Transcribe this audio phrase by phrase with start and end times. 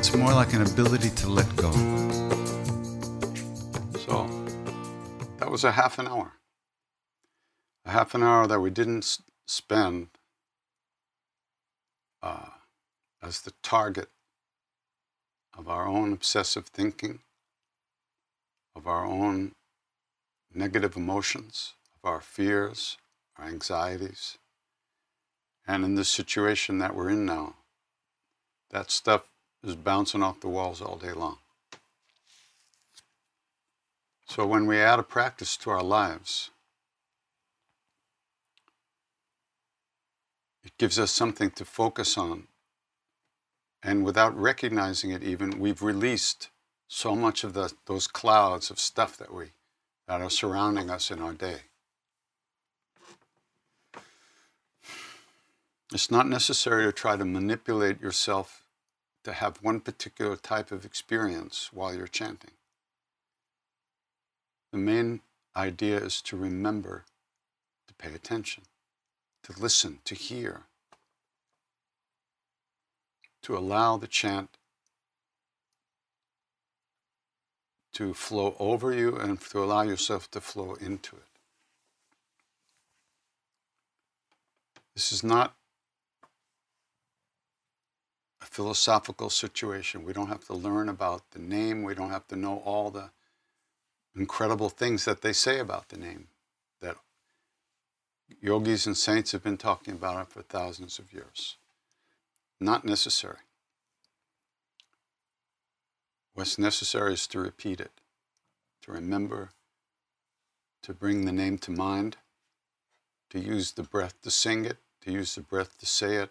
[0.00, 1.70] It's more like an ability to let go.
[3.98, 4.26] So
[5.36, 6.32] that was a half an hour.
[7.84, 10.08] A half an hour that we didn't spend
[12.22, 12.46] uh,
[13.22, 14.08] as the target
[15.54, 17.18] of our own obsessive thinking,
[18.74, 19.52] of our own
[20.54, 22.96] negative emotions, of our fears,
[23.36, 24.38] our anxieties.
[25.66, 27.56] And in the situation that we're in now,
[28.70, 29.24] that stuff
[29.62, 31.38] is bouncing off the walls all day long.
[34.26, 36.50] So when we add a practice to our lives,
[40.62, 42.46] it gives us something to focus on.
[43.82, 46.50] And without recognizing it even, we've released
[46.86, 49.52] so much of the, those clouds of stuff that we
[50.06, 51.60] that are surrounding us in our day.
[55.92, 58.64] It's not necessary to try to manipulate yourself
[59.24, 62.52] to have one particular type of experience while you're chanting.
[64.72, 65.20] The main
[65.56, 67.04] idea is to remember
[67.88, 68.64] to pay attention,
[69.42, 70.62] to listen, to hear,
[73.42, 74.56] to allow the chant
[77.92, 81.22] to flow over you and to allow yourself to flow into it.
[84.94, 85.54] This is not
[88.40, 90.04] a philosophical situation.
[90.04, 91.82] We don't have to learn about the name.
[91.82, 93.10] We don't have to know all the
[94.16, 96.28] incredible things that they say about the name
[96.80, 96.96] that
[98.40, 101.56] yogis and saints have been talking about it for thousands of years.
[102.60, 103.38] Not necessary.
[106.34, 107.92] What's necessary is to repeat it,
[108.82, 109.50] to remember,
[110.82, 112.16] to bring the name to mind,
[113.30, 116.30] to use the breath to sing it, to use the breath to say it,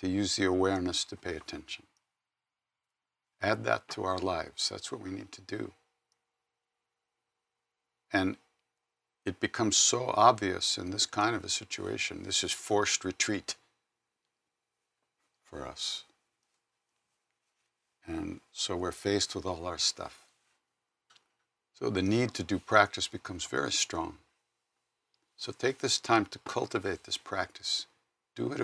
[0.00, 1.84] to use the awareness to pay attention.
[3.42, 4.70] Add that to our lives.
[4.70, 5.72] That's what we need to do.
[8.10, 8.36] And
[9.26, 12.22] it becomes so obvious in this kind of a situation.
[12.22, 13.56] This is forced retreat
[15.44, 16.04] for us.
[18.06, 20.24] And so we're faced with all our stuff.
[21.74, 24.16] So the need to do practice becomes very strong.
[25.36, 27.86] So take this time to cultivate this practice.
[28.34, 28.60] Do it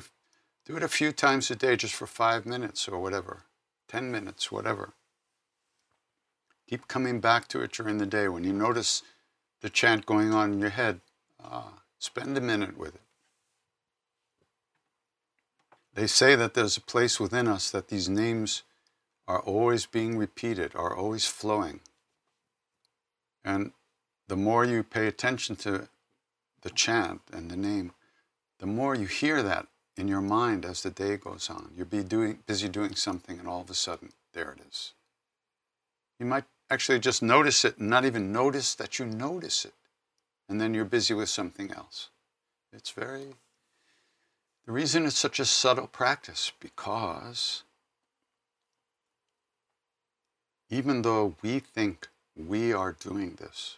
[0.67, 3.45] do it a few times a day, just for five minutes or whatever,
[3.89, 4.95] 10 minutes, whatever.
[6.69, 8.27] Keep coming back to it during the day.
[8.27, 9.03] When you notice
[9.61, 11.01] the chant going on in your head,
[11.43, 13.01] uh, spend a minute with it.
[15.95, 18.65] They say that there's a place within us that these names
[19.29, 21.81] are always being repeated, are always flowing.
[23.45, 23.71] And
[24.27, 25.89] the more you pay attention to
[26.63, 27.93] the chant and the name,
[28.59, 31.71] the more you hear that in your mind as the day goes on.
[31.77, 34.93] You'll be doing, busy doing something, and all of a sudden, there it is.
[36.19, 39.75] You might actually just notice it and not even notice that you notice it.
[40.49, 42.11] And then you're busy with something else.
[42.73, 43.35] It's very,
[44.67, 47.63] the reason it's such a subtle practice, because
[50.71, 53.77] even though we think we are doing this,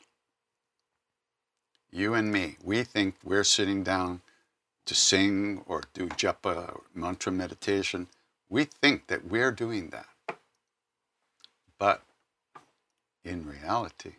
[1.90, 4.20] you and me, we think we're sitting down
[4.88, 8.08] to sing or do japa or mantra meditation.
[8.48, 10.06] We think that we're doing that.
[11.78, 12.02] But
[13.22, 14.14] in reality,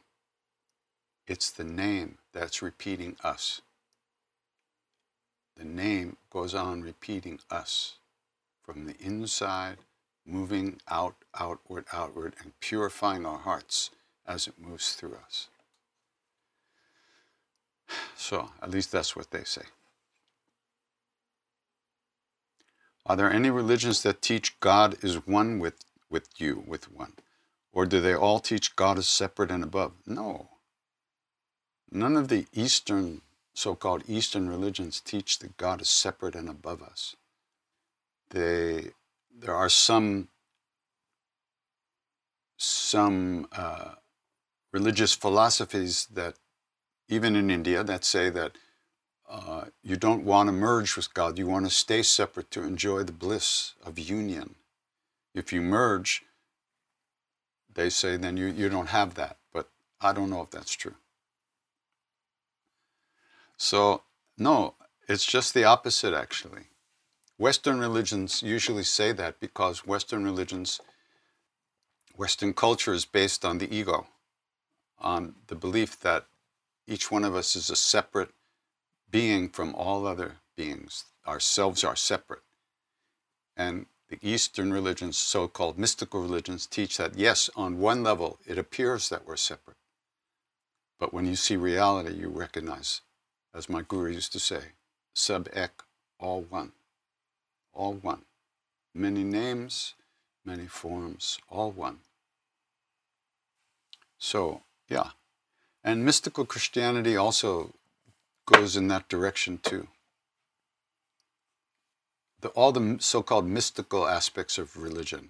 [1.27, 3.61] it's the name that's repeating us.
[5.57, 7.95] The name goes on repeating us
[8.63, 9.77] from the inside,
[10.23, 13.89] moving out, outward, outward, and purifying our hearts
[14.27, 15.47] as it moves through us.
[18.15, 19.63] So, at least that's what they say.
[23.09, 27.13] Are there any religions that teach God is one with, with you, with one?
[27.73, 29.93] Or do they all teach God is separate and above?
[30.05, 30.49] No.
[31.91, 33.21] None of the Eastern,
[33.55, 37.15] so called Eastern religions teach that God is separate and above us.
[38.29, 38.91] They,
[39.35, 40.27] there are some,
[42.57, 43.93] some uh,
[44.71, 46.35] religious philosophies that,
[47.07, 48.51] even in India, that say that
[49.29, 53.03] uh, you don't want to merge with God, you want to stay separate to enjoy
[53.03, 54.55] the bliss of union.
[55.35, 56.23] If you merge,
[57.71, 59.37] they say then you, you don't have that.
[59.53, 59.69] But
[60.01, 60.95] I don't know if that's true.
[63.55, 64.01] So,
[64.37, 64.73] no,
[65.07, 66.63] it's just the opposite actually.
[67.37, 70.81] Western religions usually say that because Western religions,
[72.15, 74.07] Western culture is based on the ego,
[74.97, 76.25] on the belief that
[76.87, 78.31] each one of us is a separate
[79.11, 81.05] being from all other beings.
[81.27, 82.41] Ourselves are separate.
[83.55, 88.57] And the Eastern religions, so called mystical religions, teach that yes, on one level, it
[88.57, 89.77] appears that we're separate.
[90.99, 93.01] But when you see reality, you recognize,
[93.53, 94.61] as my guru used to say,
[95.13, 95.83] sub ek,
[96.19, 96.71] all one.
[97.73, 98.23] All one.
[98.93, 99.93] Many names,
[100.43, 101.99] many forms, all one.
[104.17, 105.11] So, yeah.
[105.83, 107.73] And mystical Christianity also
[108.51, 109.87] goes in that direction too.
[112.41, 115.29] The, all the so called mystical aspects of religion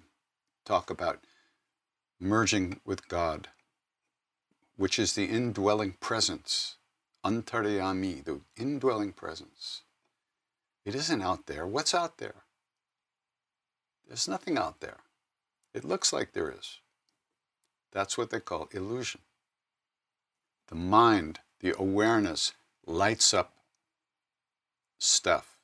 [0.64, 1.20] talk about
[2.18, 3.48] merging with God,
[4.76, 6.76] which is the indwelling presence,
[7.24, 9.82] antaryami, the indwelling presence.
[10.84, 11.66] It isn't out there.
[11.66, 12.44] What's out there?
[14.06, 14.98] There's nothing out there.
[15.74, 16.78] It looks like there is.
[17.92, 19.20] That's what they call illusion.
[20.68, 22.52] The mind, the awareness,
[22.86, 23.52] lights up
[24.98, 25.56] stuff.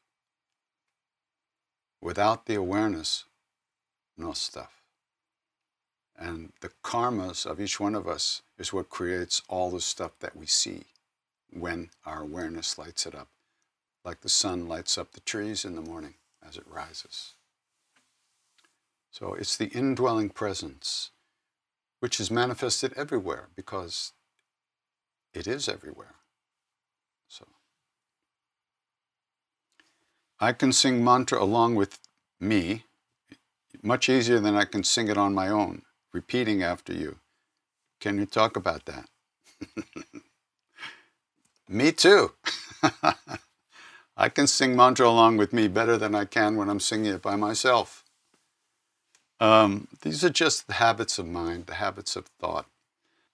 [2.01, 3.25] Without the awareness,
[4.17, 4.73] no stuff.
[6.19, 10.37] And the karmas of each one of us is what creates all the stuff that
[10.37, 10.85] we see
[11.51, 13.29] when our awareness lights it up,
[14.05, 16.15] like the sun lights up the trees in the morning
[16.47, 17.35] as it rises.
[19.11, 21.11] So it's the indwelling presence,
[22.01, 24.13] which is manifested everywhere because
[25.33, 26.15] it is everywhere.
[27.29, 27.47] So
[30.39, 31.99] I can sing mantra along with
[32.41, 32.85] me
[33.83, 37.19] much easier than I can sing it on my own, repeating after you.
[38.01, 39.09] Can you talk about that?
[41.69, 42.33] me too.
[44.17, 47.23] I can sing mantra along with me better than I can when I'm singing it
[47.23, 48.05] by myself.
[49.41, 52.67] Um, these are just the habits of mind, the habits of thought,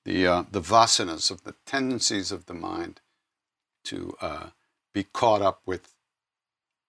[0.05, 3.01] the, uh, the vasanas of the tendencies of the mind
[3.85, 4.47] to uh,
[4.93, 5.95] be caught up with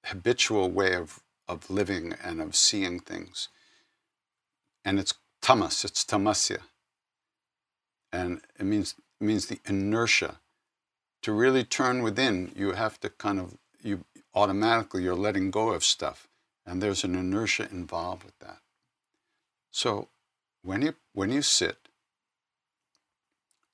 [0.05, 3.50] habitual way of, of living and of seeing things.
[4.85, 6.59] And it's tamas, it's tamasya.
[8.11, 10.39] And it means, it means the inertia.
[11.23, 14.03] To really turn within, you have to kind of, you
[14.35, 16.27] automatically, you're letting go of stuff.
[16.65, 18.59] And there's an inertia involved with that.
[19.71, 20.09] So
[20.61, 21.77] when you, when you sit,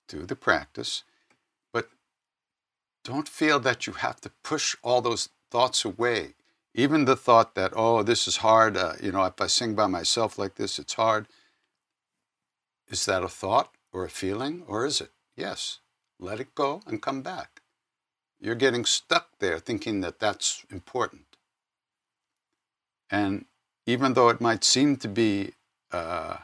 [0.08, 1.04] do the practice,
[1.72, 1.90] but
[3.04, 6.36] don't feel that you have to push all those thoughts away.
[6.74, 9.88] Even the thought that, oh, this is hard, uh, you know, if I sing by
[9.88, 11.28] myself like this, it's hard.
[12.90, 15.12] Is that a thought or a feeling, or is it?
[15.36, 15.80] Yes.
[16.20, 17.62] Let it go and come back.
[18.40, 21.38] You're getting stuck there thinking that that's important.
[23.10, 23.46] And
[23.86, 25.54] even though it might seem to be
[25.92, 26.38] uh,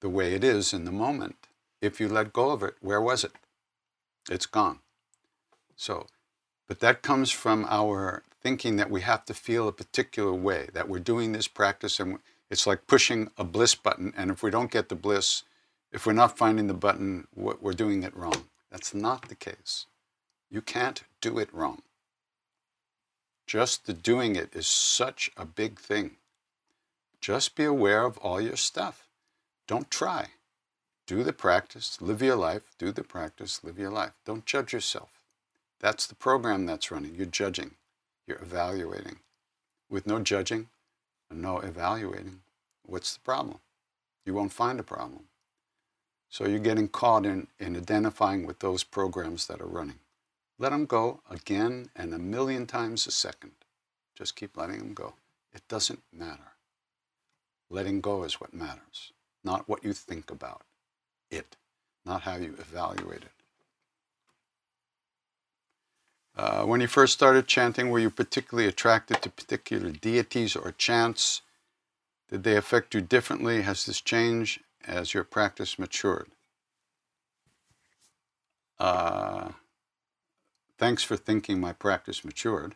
[0.00, 1.46] the way it is in the moment,
[1.80, 3.32] if you let go of it, where was it?
[4.28, 4.80] It's gone.
[5.76, 6.06] So,
[6.68, 10.88] but that comes from our thinking that we have to feel a particular way, that
[10.88, 12.18] we're doing this practice and
[12.50, 14.12] it's like pushing a bliss button.
[14.16, 15.42] And if we don't get the bliss,
[15.90, 18.44] if we're not finding the button, we're doing it wrong.
[18.70, 19.86] That's not the case.
[20.50, 21.82] You can't do it wrong.
[23.46, 26.16] Just the doing it is such a big thing.
[27.20, 29.08] Just be aware of all your stuff.
[29.66, 30.28] Don't try.
[31.06, 34.12] Do the practice, live your life, do the practice, live your life.
[34.26, 35.17] Don't judge yourself.
[35.80, 37.14] That's the program that's running.
[37.14, 37.72] You're judging,
[38.26, 39.18] you're evaluating.
[39.90, 40.68] With no judging
[41.30, 42.40] and no evaluating,
[42.84, 43.58] what's the problem?
[44.26, 45.24] You won't find a problem.
[46.28, 50.00] So you're getting caught in, in identifying with those programs that are running.
[50.58, 53.52] Let them go again and a million times a second.
[54.14, 55.14] Just keep letting them go.
[55.54, 56.52] It doesn't matter.
[57.70, 59.12] Letting go is what matters,
[59.44, 60.62] not what you think about
[61.30, 61.56] it,
[62.04, 63.37] not how you evaluate it.
[66.38, 71.42] Uh, when you first started chanting, were you particularly attracted to particular deities or chants?
[72.30, 73.62] Did they affect you differently?
[73.62, 74.60] Has this changed?
[74.88, 76.28] as your practice matured.
[78.80, 79.50] Uh,
[80.78, 82.74] thanks for thinking my practice matured.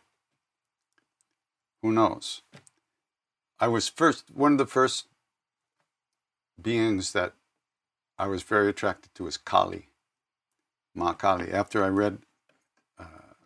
[1.81, 2.41] Who knows?
[3.59, 5.07] I was first, one of the first
[6.61, 7.33] beings that
[8.17, 9.87] I was very attracted to was Kali,
[10.93, 11.51] Ma Kali.
[11.51, 12.19] After I read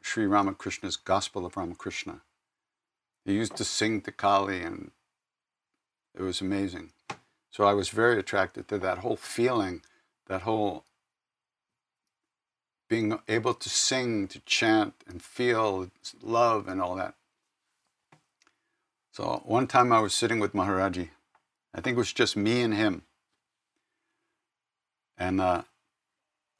[0.08, 2.22] Sri Ramakrishna's Gospel of Ramakrishna,
[3.26, 4.92] he used to sing to Kali, and
[6.18, 6.92] it was amazing.
[7.52, 9.82] So I was very attracted to that whole feeling,
[10.28, 10.86] that whole
[12.88, 15.92] being able to sing, to chant, and feel
[16.24, 17.16] love and all that.
[19.12, 21.10] So one time I was sitting with Maharaji.
[21.76, 23.02] I think it was just me and him.
[25.18, 25.64] And uh,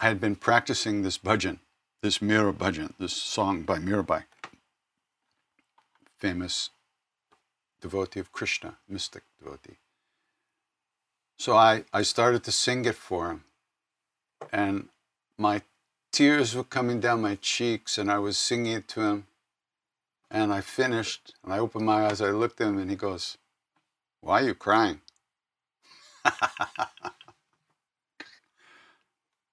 [0.02, 1.60] I had been practicing this bhajan,
[2.02, 4.26] this Mira bhajan, this song by Mirabai,
[6.18, 6.70] famous
[7.82, 9.78] devotee of Krishna, mystic devotee.
[11.38, 13.44] So I, I started to sing it for him.
[14.52, 14.90] And
[15.38, 15.62] my
[16.12, 19.28] tears were coming down my cheeks, and I was singing it to him.
[20.30, 22.22] And I finished, and I opened my eyes.
[22.22, 23.38] I looked at him, and he goes,
[24.22, 25.02] Why are you crying?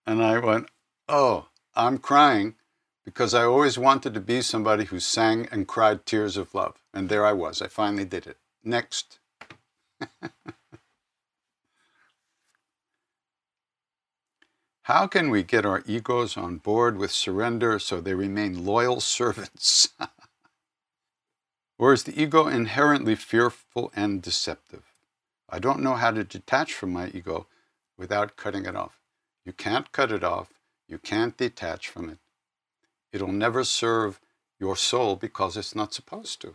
[0.07, 0.69] and I went,
[1.09, 2.55] Oh, I'm crying
[3.05, 6.77] because I always wanted to be somebody who sang and cried tears of love.
[6.93, 7.61] And there I was.
[7.61, 8.39] I finally did it.
[8.63, 9.19] Next.
[14.85, 19.89] How can we get our egos on board with surrender so they remain loyal servants?
[21.79, 24.95] or is the ego inherently fearful and deceptive?
[25.49, 27.47] I don't know how to detach from my ego
[27.99, 28.99] without cutting it off.
[29.45, 30.54] You can't cut it off.
[30.89, 32.19] You can't detach from it.
[33.13, 34.21] It'll never serve
[34.59, 36.55] your soul because it's not supposed to.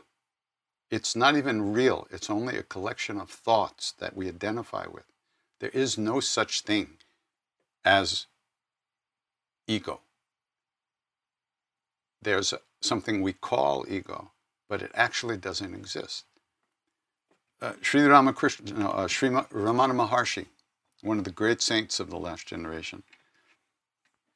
[0.92, 2.08] It's not even real.
[2.12, 5.06] It's only a collection of thoughts that we identify with.
[5.60, 6.98] There is no such thing
[7.86, 8.26] as
[9.68, 10.02] ego.
[12.22, 14.32] There's something we call ego,
[14.68, 16.26] but it actually doesn't exist.
[17.62, 20.48] Uh, Sri no, uh, Sri Ramana Maharshi,
[21.02, 23.04] one of the great saints of the last generation,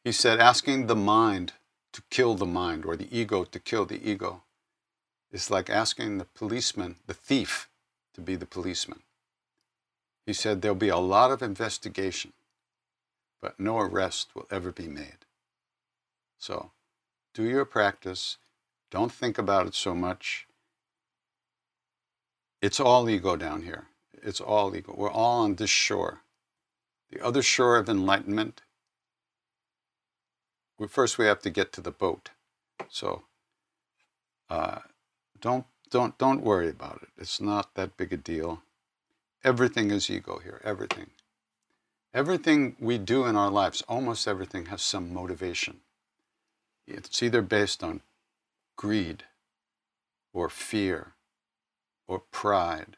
[0.03, 1.53] he said, asking the mind
[1.93, 4.43] to kill the mind or the ego to kill the ego
[5.31, 7.69] is like asking the policeman, the thief,
[8.13, 9.01] to be the policeman.
[10.25, 12.33] He said there'll be a lot of investigation,
[13.41, 15.25] but no arrest will ever be made.
[16.38, 16.72] So
[17.33, 18.38] do your practice.
[18.91, 20.48] Don't think about it so much.
[22.62, 23.88] It's all ego down here.
[24.13, 24.93] It's all ego.
[24.95, 26.22] We're all on this shore.
[27.12, 28.62] The other shore of enlightenment,
[30.88, 32.30] first we have to get to the boat.
[32.89, 33.24] So
[34.50, 34.80] uh,
[35.39, 37.10] don't, don't, don't worry about it.
[37.18, 38.62] It's not that big a deal.
[39.44, 41.12] Everything is ego here, everything.
[42.13, 45.80] Everything we do in our lives, almost everything has some motivation.
[46.88, 48.01] It's either based on
[48.75, 49.24] greed
[50.34, 51.13] or fear
[52.08, 52.98] or pride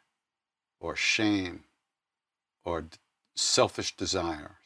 [0.79, 1.63] or shame
[2.63, 2.85] or
[3.35, 4.64] selfish desires.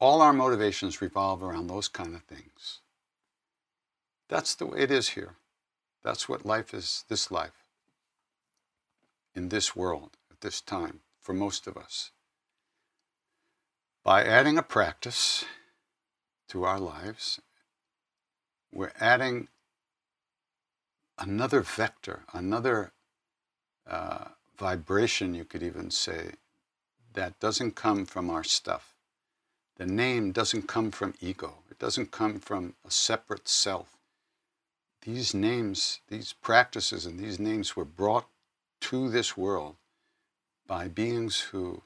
[0.00, 2.80] All our motivations revolve around those kind of things.
[4.28, 5.34] That's the way it is here.
[6.04, 7.64] That's what life is, this life,
[9.34, 12.12] in this world, at this time, for most of us.
[14.04, 15.44] By adding a practice
[16.48, 17.40] to our lives,
[18.72, 19.48] we're adding
[21.18, 22.92] another vector, another
[23.86, 24.26] uh,
[24.56, 26.32] vibration, you could even say,
[27.14, 28.94] that doesn't come from our stuff.
[29.78, 33.96] The name doesn't come from ego, it doesn't come from a separate self.
[35.02, 38.26] These names, these practices, and these names were brought
[38.82, 39.76] to this world
[40.66, 41.82] by beings who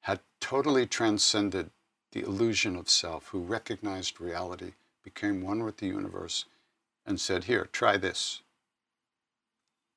[0.00, 1.70] had totally transcended
[2.12, 4.72] the illusion of self, who recognized reality,
[5.04, 6.46] became one with the universe,
[7.06, 8.40] and said, Here, try this.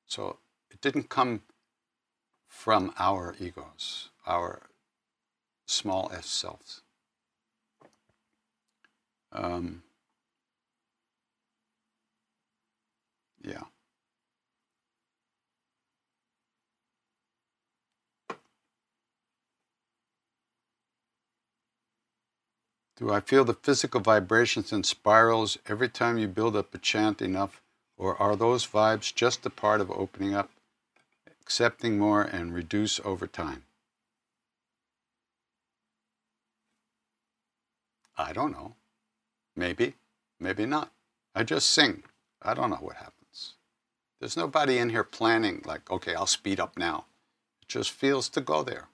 [0.06, 0.38] So
[0.70, 1.42] it didn't come
[2.46, 4.68] from our egos, our
[5.66, 6.83] small s selves.
[9.34, 9.82] Um,
[13.42, 13.64] yeah.
[22.96, 27.22] Do I feel the physical vibrations and spirals every time you build up a chant
[27.22, 27.60] enough,
[27.96, 30.50] or are those vibes just a part of opening up,
[31.40, 33.66] accepting more, and reduce over time?
[38.16, 38.74] I don't know.
[39.56, 39.94] Maybe,
[40.40, 40.90] maybe not.
[41.34, 42.02] I just sing.
[42.42, 43.54] I don't know what happens.
[44.20, 47.06] There's nobody in here planning, like, okay, I'll speed up now.
[47.62, 48.88] It just feels to go there.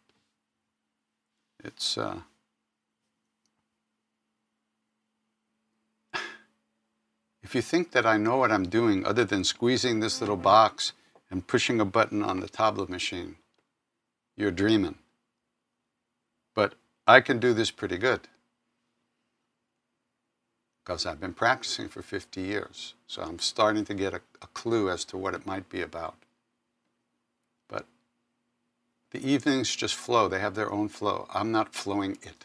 [1.63, 2.21] It's uh,
[7.43, 10.93] if you think that I know what I'm doing other than squeezing this little box
[11.31, 13.37] and pushing a button on the tabla machine,
[14.37, 14.97] you're dreaming.
[16.55, 16.75] But
[17.07, 18.29] I can do this pretty good
[20.91, 22.95] because I've been practicing for 50 years.
[23.07, 26.17] So I'm starting to get a, a clue as to what it might be about.
[27.69, 27.87] But
[29.13, 31.29] the evenings just flow, they have their own flow.
[31.33, 32.45] I'm not flowing it.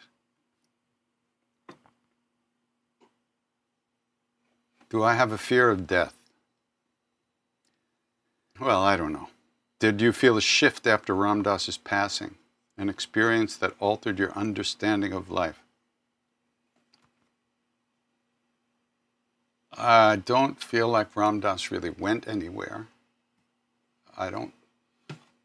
[4.91, 6.13] Do I have a fear of death?
[8.59, 9.29] Well, I don't know.
[9.79, 12.35] Did you feel a shift after Ram Dass's passing,
[12.77, 15.64] an experience that altered your understanding of life?
[19.77, 22.87] I don't feel like Ram Dass really went anywhere.
[24.17, 24.53] I don't.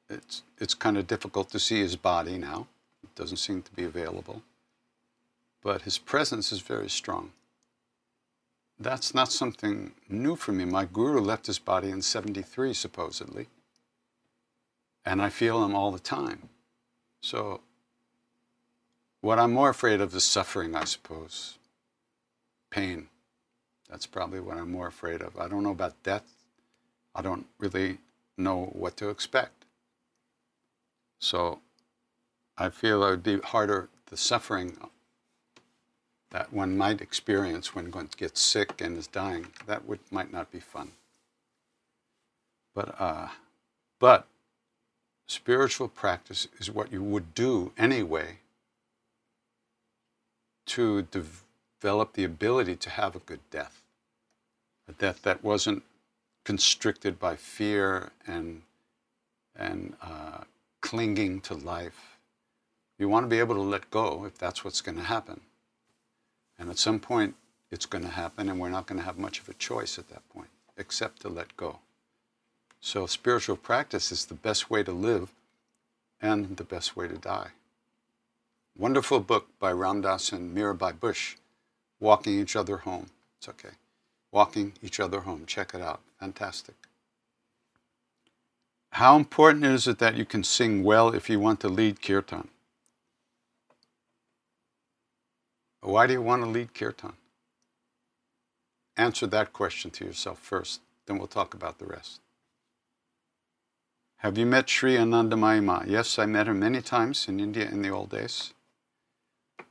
[0.09, 2.69] It's it's kind of difficult to see his body now.
[3.03, 4.43] It doesn't seem to be available.
[5.63, 7.33] But his presence is very strong.
[8.79, 10.65] That's not something new for me.
[10.65, 13.47] My guru left his body in 73, supposedly.
[15.05, 16.49] And I feel him all the time.
[17.21, 17.61] So,
[19.21, 21.59] what I'm more afraid of is suffering, I suppose.
[22.71, 23.10] Pain.
[23.91, 25.37] That's probably what I'm more afraid of.
[25.39, 26.25] I don't know about death.
[27.15, 27.99] I don't really
[28.39, 29.65] know what to expect.
[31.19, 31.61] So
[32.57, 34.77] I feel it would be harder, the suffering
[36.31, 40.53] that one might experience when one gets sick and is dying, that would, might not
[40.53, 40.93] be fun.
[42.73, 43.29] But, uh,
[43.99, 44.29] but
[45.27, 48.39] spiritual practice is what you would do anyway
[50.67, 53.80] to develop the ability to have a good death
[54.93, 55.83] death that wasn't
[56.45, 58.63] constricted by fear and,
[59.57, 60.39] and uh,
[60.81, 62.19] clinging to life.
[62.99, 65.41] You want to be able to let go if that's what's going to happen.
[66.59, 67.35] And at some point,
[67.71, 70.09] it's going to happen, and we're not going to have much of a choice at
[70.09, 71.79] that point, except to let go.
[72.81, 75.33] So, spiritual practice is the best way to live
[76.21, 77.51] and the best way to die.
[78.77, 81.37] Wonderful book by Ram Dass and Mirabai Bush,
[82.01, 83.07] Walking Each Other Home.
[83.39, 83.77] It's okay
[84.33, 85.45] walking each other home.
[85.47, 86.01] Check it out.
[86.19, 86.75] Fantastic.
[88.93, 92.49] How important is it that you can sing well if you want to lead kirtan?
[95.81, 97.15] Why do you want to lead kirtan?
[98.97, 102.21] Answer that question to yourself first, then we'll talk about the rest.
[104.19, 105.83] Have you met Sri Anandamayi Ma?
[105.87, 108.53] Yes, I met her many times in India in the old days.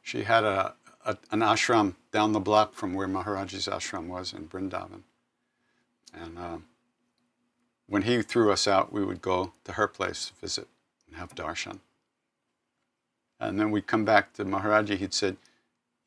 [0.01, 0.73] She had a,
[1.05, 5.01] a, an ashram down the block from where Maharaji's ashram was in Brindavan.
[6.13, 6.57] And uh,
[7.87, 10.67] when he threw us out, we would go to her place to visit
[11.07, 11.79] and have darshan.
[13.39, 14.97] And then we'd come back to Maharaji.
[14.97, 15.37] He'd said,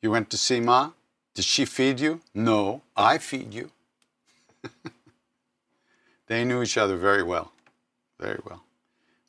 [0.01, 0.91] You went to see Ma?
[1.33, 2.21] Did she feed you?
[2.33, 3.71] No, I feed you.
[6.27, 7.51] they knew each other very well,
[8.19, 8.63] very well.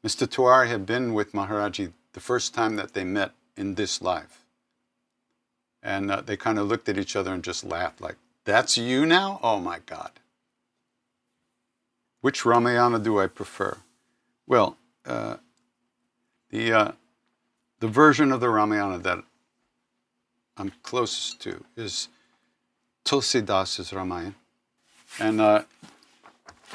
[0.04, 0.26] Mr.
[0.26, 4.43] Tewari had been with Maharaji the first time that they met in this life.
[5.84, 9.04] And uh, they kind of looked at each other and just laughed, like, That's you
[9.04, 9.38] now?
[9.42, 10.12] Oh my God.
[12.22, 13.76] Which Ramayana do I prefer?
[14.46, 15.36] Well, uh,
[16.48, 16.92] the, uh,
[17.80, 19.18] the version of the Ramayana that
[20.56, 22.08] I'm closest to is
[23.04, 24.34] Tulsidas' Ramayana.
[25.20, 25.64] And uh,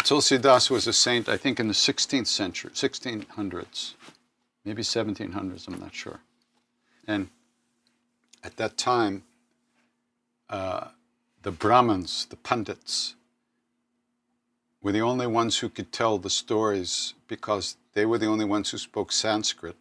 [0.04, 3.94] Tulsidas was a saint, I think, in the 16th century, 1600s,
[4.64, 6.20] maybe 1700s, I'm not sure.
[7.08, 7.30] And
[8.44, 9.24] at that time,
[10.50, 10.90] uh,
[11.42, 13.16] the Brahmins, the Pandits,
[14.82, 18.70] were the only ones who could tell the stories because they were the only ones
[18.70, 19.76] who spoke Sanskrit.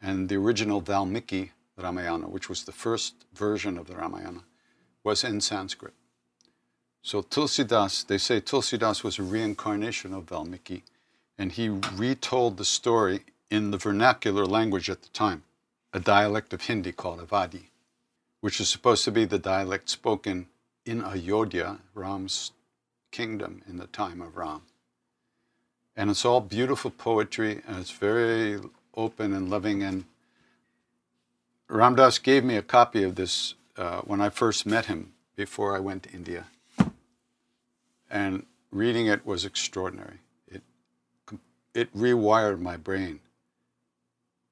[0.00, 4.44] And the original Valmiki Ramayana, which was the first version of the Ramayana,
[5.04, 5.94] was in Sanskrit.
[7.02, 10.84] So Tulsidas, they say Tulsidas was a reincarnation of Valmiki,
[11.36, 15.42] and he retold the story in the vernacular language at the time,
[15.92, 17.68] a dialect of Hindi called Awadhi
[18.40, 20.46] which is supposed to be the dialect spoken
[20.84, 22.52] in Ayodhya, Ram's
[23.10, 24.62] kingdom in the time of Ram.
[25.96, 28.60] And it's all beautiful poetry, and it's very
[28.94, 29.82] open and loving.
[29.82, 30.04] And
[31.68, 35.74] Ram Dass gave me a copy of this uh, when I first met him before
[35.74, 36.46] I went to India.
[38.10, 40.18] And reading it was extraordinary.
[40.48, 40.62] It,
[41.74, 43.20] it rewired my brain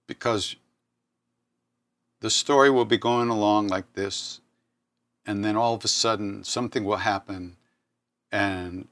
[0.06, 0.56] because
[2.20, 4.40] the story will be going along like this,
[5.24, 7.56] and then all of a sudden something will happen
[8.32, 8.88] and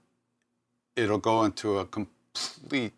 [0.97, 2.93] it'll go into a complete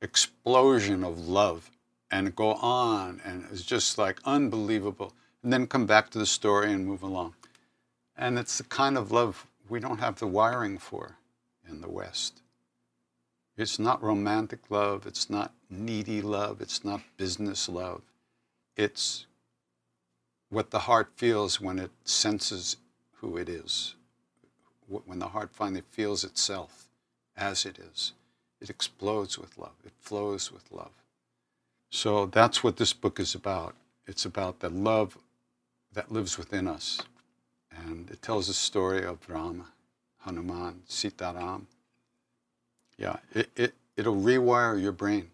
[0.00, 1.70] explosion of love
[2.10, 5.12] and go on, and it's just like unbelievable.
[5.42, 7.34] And then come back to the story and move along.
[8.16, 11.16] And it's the kind of love we don't have the wiring for
[11.68, 12.42] in the West.
[13.56, 18.02] It's not romantic love, it's not needy love, it's not business love.
[18.76, 19.26] It's
[20.50, 22.76] what the heart feels when it senses
[23.16, 23.94] who it is,
[24.88, 26.88] when the heart finally feels itself
[27.36, 28.12] as it is.
[28.60, 30.90] It explodes with love, it flows with love.
[31.90, 33.74] So that's what this book is about.
[34.06, 35.16] It's about the love
[35.92, 37.00] that lives within us.
[37.70, 39.66] And it tells the story of Rama,
[40.18, 41.62] Hanuman, Sitaram.
[42.98, 45.30] Yeah, it, it, it'll rewire your brain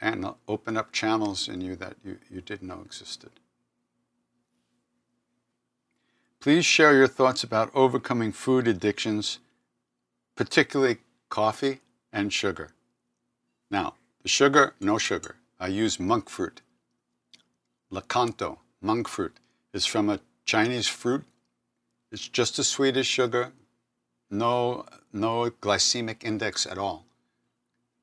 [0.00, 3.30] and open up channels in you that you, you didn't know existed.
[6.42, 9.38] Please share your thoughts about overcoming food addictions,
[10.34, 10.96] particularly
[11.28, 11.78] coffee
[12.12, 12.70] and sugar.
[13.70, 15.36] Now, the sugar, no sugar.
[15.60, 16.60] I use monk fruit.
[17.92, 19.36] Lakanto, monk fruit,
[19.72, 21.22] is from a Chinese fruit.
[22.10, 23.52] It's just as sweet as sugar,
[24.28, 27.06] no, no glycemic index at all.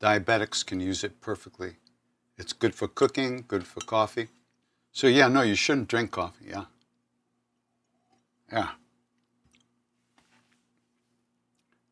[0.02, 1.74] Diabetics can use it perfectly.
[2.38, 4.30] It's good for cooking, good for coffee.
[4.94, 6.64] So yeah, no, you shouldn't drink coffee, yeah.
[8.52, 8.70] Yeah.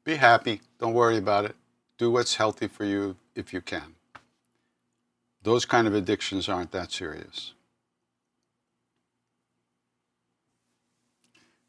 [0.04, 0.62] Be happy.
[0.80, 1.56] Don't worry about it.
[1.98, 3.96] Do what's healthy for you if you can.
[5.44, 7.54] Those kind of addictions aren't that serious.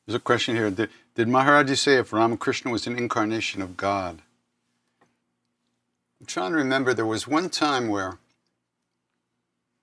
[0.06, 0.70] There's a question here.
[0.70, 4.22] Did, did Maharaji say if Ramakrishna was an incarnation of God?
[6.20, 6.94] I'm trying to remember.
[6.94, 8.18] There was one time where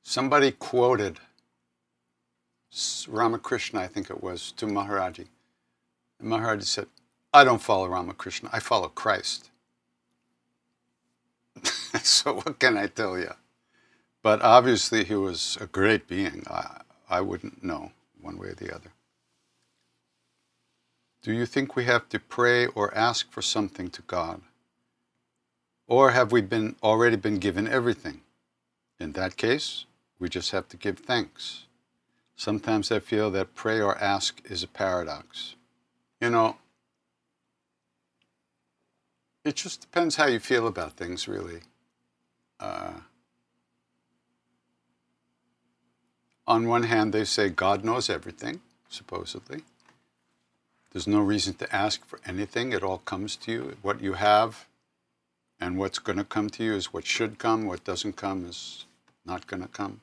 [0.02, 1.20] somebody quoted
[3.10, 5.28] Ramakrishna, I think it was, to Maharaji.
[6.20, 6.88] And Maharaji said,
[7.34, 9.50] I don't follow Ramakrishna, I follow Christ.
[12.04, 13.32] so what can I tell you?
[14.22, 16.44] But obviously he was a great being.
[16.50, 18.92] I, I wouldn't know one way or the other.
[21.22, 24.42] Do you think we have to pray or ask for something to God?
[25.88, 28.22] Or have we been already been given everything?
[29.00, 29.86] In that case,
[30.20, 31.65] we just have to give thanks.
[32.36, 35.56] Sometimes I feel that pray or ask is a paradox.
[36.20, 36.58] You know,
[39.44, 41.62] it just depends how you feel about things, really.
[42.60, 42.94] Uh,
[46.48, 49.62] on one hand, they say God knows everything, supposedly.
[50.92, 52.72] There's no reason to ask for anything.
[52.72, 53.78] It all comes to you.
[53.82, 54.66] What you have
[55.60, 57.66] and what's going to come to you is what should come.
[57.66, 58.86] What doesn't come is
[59.26, 60.02] not going to come.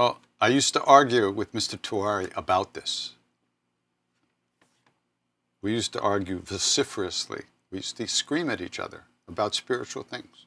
[0.00, 1.78] So I used to argue with Mr.
[1.78, 3.16] Tiwari about this.
[5.60, 7.42] We used to argue vociferously.
[7.70, 10.46] We used to scream at each other about spiritual things.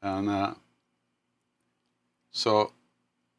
[0.00, 0.54] And uh,
[2.30, 2.72] so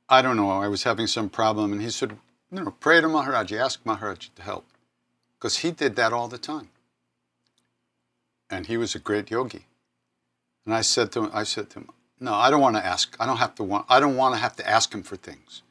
[0.07, 2.11] I don't know, I was having some problem, and he said,
[2.51, 4.67] you know, pray to Maharaji, ask Maharaji to help.
[5.39, 6.69] Because he did that all the time.
[8.47, 9.65] And he was a great yogi.
[10.67, 11.89] And I said to him, I said to him,
[12.21, 13.17] no, I don't want to ask.
[13.19, 13.87] I don't have to want.
[13.89, 15.63] I don't want to have to ask him for things.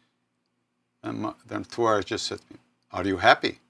[1.00, 2.58] And then Tiwari just said to me,
[2.90, 3.60] "Are you happy?"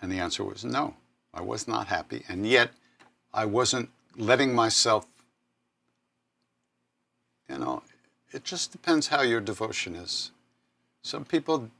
[0.00, 0.94] And the answer was no.
[1.34, 2.70] I was not happy, and yet
[3.34, 5.06] I wasn't letting myself.
[7.48, 7.82] You know,
[8.30, 10.30] it just depends how your devotion is.
[11.02, 11.70] Some people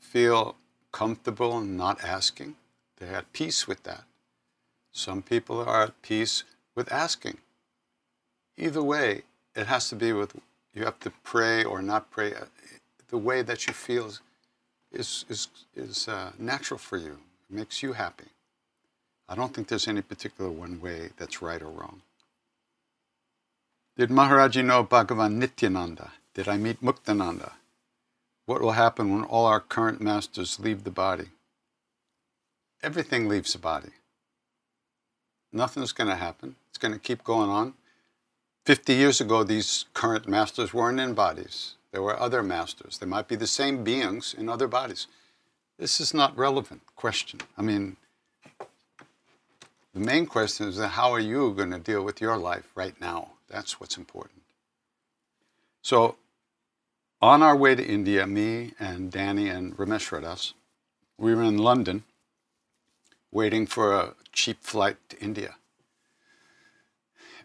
[0.00, 0.56] feel
[0.90, 2.56] comfortable in not asking;
[2.96, 4.02] they're at peace with that.
[4.90, 6.42] Some people are at peace
[6.74, 7.38] with asking
[8.62, 9.22] either way,
[9.54, 10.34] it has to be with
[10.74, 12.34] you have to pray or not pray.
[12.34, 12.46] Uh,
[13.08, 14.20] the way that you feel is
[14.92, 17.18] is is, is uh, natural for you.
[17.48, 18.30] It makes you happy.
[19.28, 22.02] I don't think there's any particular one way that's right or wrong.
[23.96, 26.12] Did Maharaji know Bhagavan Nityananda?
[26.34, 27.52] Did I meet Muktananda?
[28.46, 31.28] What will happen when all our current masters leave the body?
[32.82, 33.90] Everything leaves the body.
[35.52, 36.56] Nothing's going to happen.
[36.70, 37.74] It's going to keep going on.
[38.64, 41.74] 50 years ago, these current masters weren't in bodies.
[41.90, 42.98] There were other masters.
[42.98, 45.08] They might be the same beings in other bodies.
[45.78, 47.40] This is not relevant question.
[47.58, 47.96] I mean,
[49.92, 53.32] the main question is how are you going to deal with your life right now?
[53.48, 54.42] That's what's important.
[55.82, 56.16] So,
[57.20, 60.54] on our way to India, me and Danny and Rameshwar Das,
[61.18, 62.04] we were in London
[63.30, 65.56] waiting for a cheap flight to India.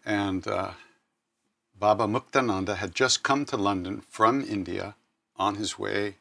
[0.06, 0.72] And uh,
[1.80, 4.96] Baba Muktananda had just come to London from India
[5.36, 6.16] on his way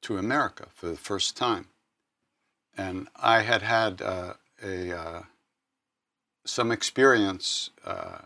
[0.00, 1.66] to America for the first time.
[2.76, 5.22] And I had had uh, a, uh,
[6.46, 8.20] some experience uh,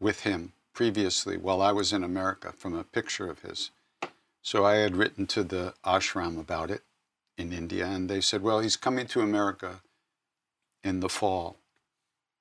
[0.00, 3.70] with him previously while I was in America from a picture of his.
[4.42, 6.82] So I had written to the ashram about it
[7.38, 9.80] in India, and they said, well, he's coming to America
[10.82, 11.56] in the fall.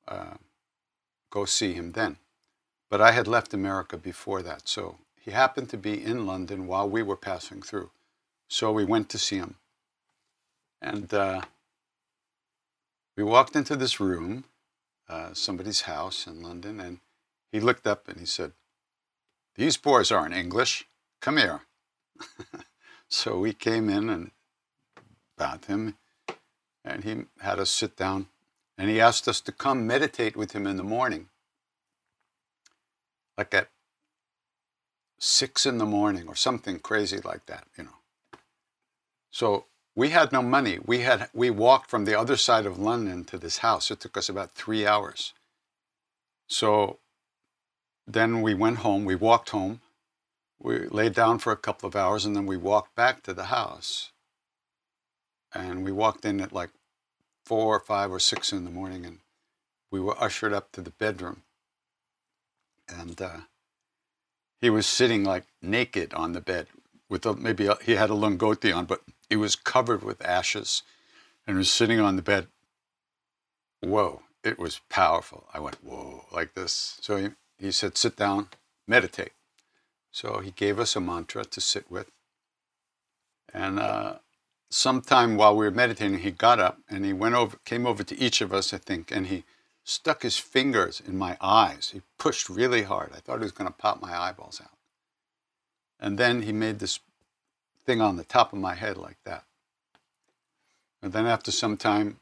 [0.07, 0.35] Uh,
[1.29, 2.17] go see him then.
[2.93, 6.87] But I had left America before that, so he happened to be in London while
[6.87, 7.89] we were passing through.
[8.47, 9.55] So we went to see him.
[10.79, 11.41] And uh,
[13.17, 14.43] we walked into this room,
[15.09, 16.99] uh, somebody's house in London, and
[17.51, 18.51] he looked up and he said,
[19.55, 20.85] These boys aren't English.
[21.19, 21.61] Come here.
[23.09, 24.29] so we came in and
[25.35, 25.97] bowed him,
[26.85, 28.27] and he had us sit down,
[28.77, 31.29] and he asked us to come meditate with him in the morning,
[33.37, 33.69] like at
[35.19, 37.97] six in the morning or something crazy like that, you know.
[39.31, 39.65] So
[39.95, 40.79] we had no money.
[40.85, 43.91] We had we walked from the other side of London to this house.
[43.91, 45.33] It took us about three hours.
[46.47, 46.99] So
[48.05, 49.05] then we went home.
[49.05, 49.81] We walked home.
[50.59, 53.45] We laid down for a couple of hours, and then we walked back to the
[53.45, 54.11] house.
[55.53, 56.69] And we walked in at like
[57.45, 59.19] four or five or six in the morning, and
[59.91, 61.43] we were ushered up to the bedroom.
[62.87, 63.37] And uh,
[64.61, 66.67] he was sitting like naked on the bed
[67.09, 70.83] with a, maybe a, he had a lungoti on, but he was covered with ashes
[71.47, 72.47] and was sitting on the bed.
[73.81, 75.47] Whoa, it was powerful.
[75.53, 76.97] I went, whoa, like this.
[77.01, 78.49] So he, he said, sit down,
[78.87, 79.33] meditate.
[80.11, 82.11] So he gave us a mantra to sit with.
[83.53, 84.15] And uh,
[84.71, 88.19] sometime while we were meditating, he got up and he went over, came over to
[88.19, 89.43] each of us, I think, and he
[89.83, 91.91] stuck his fingers in my eyes.
[91.93, 93.11] He pushed really hard.
[93.13, 94.77] I thought he was going to pop my eyeballs out.
[95.99, 96.99] And then he made this
[97.85, 99.43] thing on the top of my head like that.
[101.01, 102.19] And then after some time,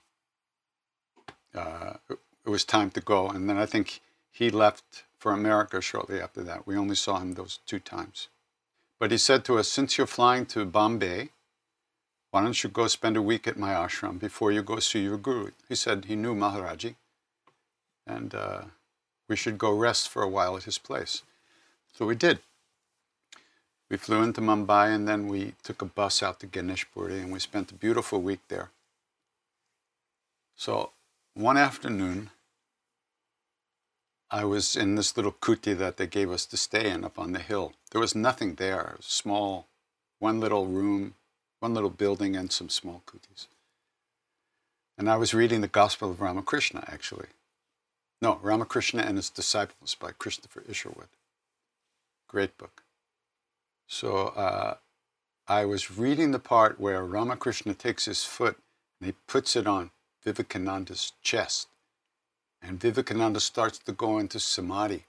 [1.53, 3.27] uh, it was time to go.
[3.29, 6.65] And then I think he left for America shortly after that.
[6.65, 8.27] We only saw him those two times.
[8.99, 11.29] But he said to us, since you're flying to Bombay,
[12.31, 15.17] why don't you go spend a week at my ashram before you go see your
[15.17, 15.51] guru?
[15.67, 16.95] He said he knew Maharaji,
[18.11, 18.61] and uh,
[19.27, 21.23] we should go rest for a while at his place.
[21.93, 22.39] So we did.
[23.89, 27.39] We flew into Mumbai and then we took a bus out to Ganeshpuri and we
[27.39, 28.69] spent a beautiful week there.
[30.55, 30.91] So
[31.33, 32.29] one afternoon,
[34.29, 37.33] I was in this little kuti that they gave us to stay in up on
[37.33, 37.73] the hill.
[37.91, 38.93] There was nothing there.
[38.95, 39.67] Was small,
[40.19, 41.15] one little room,
[41.59, 43.47] one little building, and some small kutis.
[44.97, 47.27] And I was reading the Gospel of Ramakrishna, actually.
[48.21, 51.07] No, Ramakrishna and his Disciples by Christopher Isherwood.
[52.27, 52.83] Great book.
[53.87, 54.75] So uh,
[55.47, 58.57] I was reading the part where Ramakrishna takes his foot
[58.99, 59.91] and he puts it on
[60.23, 61.67] Vivekananda's chest.
[62.61, 65.05] And Vivekananda starts to go into samadhi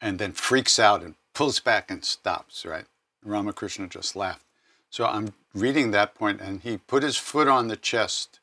[0.00, 2.86] and then freaks out and pulls back and stops, right?
[3.24, 4.44] Ramakrishna just laughed.
[4.90, 8.38] So I'm reading that point and he put his foot on the chest.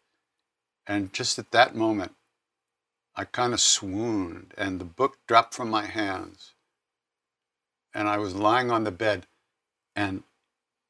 [0.85, 2.13] And just at that moment,
[3.15, 6.53] I kind of swooned and the book dropped from my hands.
[7.93, 9.27] And I was lying on the bed
[9.95, 10.23] and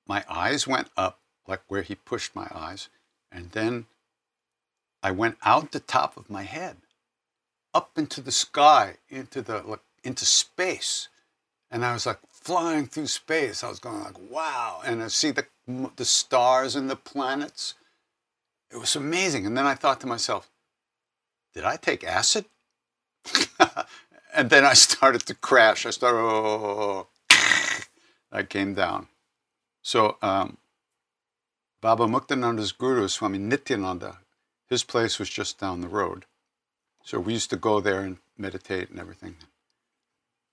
[0.08, 2.90] my eyes went up, like where he pushed my eyes.
[3.32, 3.88] And then
[5.02, 6.78] I went out the top of my head,
[7.74, 11.08] up into the sky, into the like, into space.
[11.72, 13.64] And I was like flying through space.
[13.64, 14.82] I was going like, wow.
[14.86, 15.48] And I see the,
[15.96, 17.76] the stars and the planets.
[18.70, 19.46] It was amazing.
[19.46, 20.51] And then I thought to myself,
[21.54, 22.46] did I take acid?
[24.34, 25.86] and then I started to crash.
[25.86, 27.08] I started, oh,
[28.32, 29.08] I came down.
[29.82, 30.58] So um,
[31.82, 34.20] Baba Muktananda's guru, Swami Nityananda,
[34.70, 36.26] his place was just down the road.
[37.04, 39.36] So we used to go there and meditate and everything.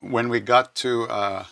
[0.00, 1.44] When we got to, uh,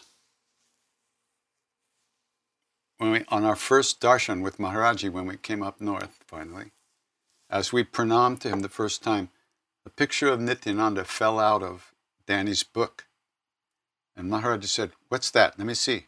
[2.99, 6.71] when we, on our first darshan with Maharaji, when we came up north finally,
[7.51, 9.29] as we pranam to him the first time,
[9.87, 11.93] a picture of Nityananda fell out of
[12.27, 13.07] Danny's book.
[14.17, 15.57] And Maharaji said, What's that?
[15.59, 16.07] Let me see.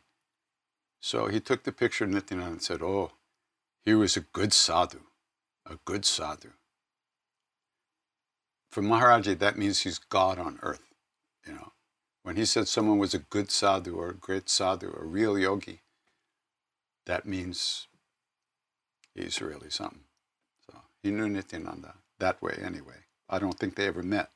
[1.00, 3.12] So he took the picture of Nityananda and said, Oh,
[3.84, 5.02] he was a good sadhu,
[5.64, 6.50] a good sadhu.
[8.72, 10.92] For Maharaji, that means he's God on earth.
[11.46, 11.72] You know,
[12.24, 15.82] when he said someone was a good sadhu or a great sadhu, a real yogi,
[17.06, 17.86] that means
[19.14, 20.04] he's really something.
[20.66, 23.07] So he knew Nityananda that way anyway.
[23.28, 24.30] I don't think they ever met.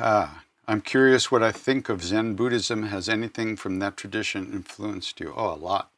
[0.00, 2.84] Ah, I'm curious what I think of Zen Buddhism.
[2.84, 5.32] Has anything from that tradition influenced you?
[5.36, 5.90] Oh, a lot.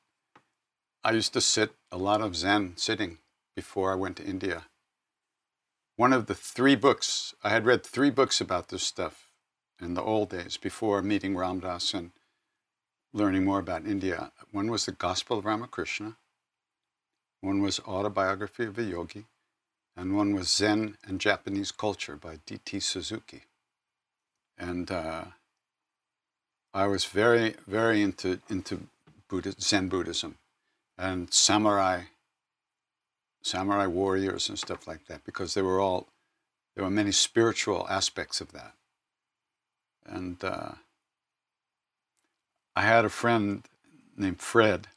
[1.03, 3.19] I used to sit a lot of Zen sitting
[3.57, 4.67] before I went to India.
[5.97, 9.31] One of the three books, I had read three books about this stuff
[9.81, 12.13] in the old days before meeting Ram Dass and
[13.13, 14.33] learning more about India.
[14.53, 16.17] One was the Gospel of Ramakrishna,
[17.41, 19.25] one was Autobiography of a Yogi,
[19.97, 22.81] and one was Zen and Japanese Culture by D.T.
[22.81, 23.43] Suzuki.
[24.57, 25.25] And uh,
[26.75, 28.89] I was very, very into, into
[29.29, 30.37] Buddha, Zen Buddhism
[30.97, 32.03] and samurai,
[33.43, 36.09] samurai warriors and stuff like that, because they were all,
[36.75, 38.75] there were many spiritual aspects of that.
[40.05, 40.73] And uh,
[42.75, 43.63] I had a friend
[44.17, 44.89] named Fred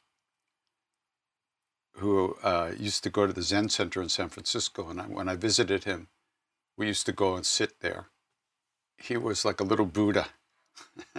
[1.96, 4.88] who uh, used to go to the Zen Center in San Francisco.
[4.88, 6.08] And I, when I visited him,
[6.76, 8.06] we used to go and sit there.
[8.96, 10.28] He was like a little Buddha.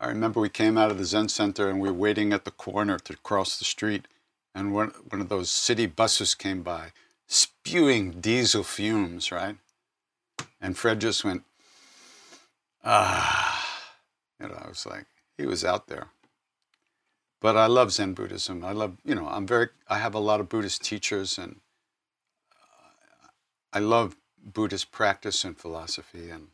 [0.00, 2.50] I remember we came out of the Zen Center and we were waiting at the
[2.50, 4.08] corner to cross the street.
[4.54, 6.92] And one, one of those city buses came by,
[7.26, 9.56] spewing diesel fumes, right?
[10.60, 11.44] And Fred just went,
[12.84, 13.52] ah.
[14.40, 15.06] You know, I was like,
[15.38, 16.08] he was out there.
[17.42, 18.64] But I love Zen Buddhism.
[18.64, 21.56] I love, you know, I'm very, I have a lot of Buddhist teachers and
[22.52, 23.26] uh,
[23.72, 26.48] I love Buddhist practice and philosophy and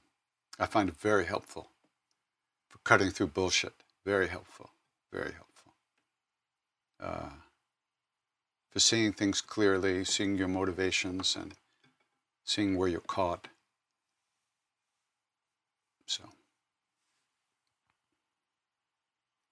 [0.58, 1.68] I find it very helpful
[2.70, 3.74] for cutting through bullshit.
[4.06, 4.70] Very helpful.
[5.12, 5.74] Very helpful.
[6.98, 7.36] Uh,
[8.70, 11.52] for seeing things clearly, seeing your motivations and
[12.44, 13.48] seeing where you're caught.
[16.06, 16.24] So.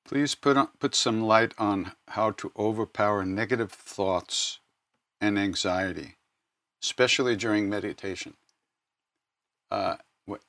[0.07, 4.61] Please put, on, put some light on how to overpower negative thoughts
[5.21, 6.15] and anxiety,
[6.81, 8.35] especially during meditation.
[9.69, 9.97] Uh,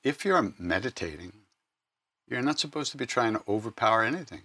[0.04, 1.34] if you're meditating,
[2.30, 4.44] you're not supposed to be trying to overpower anything.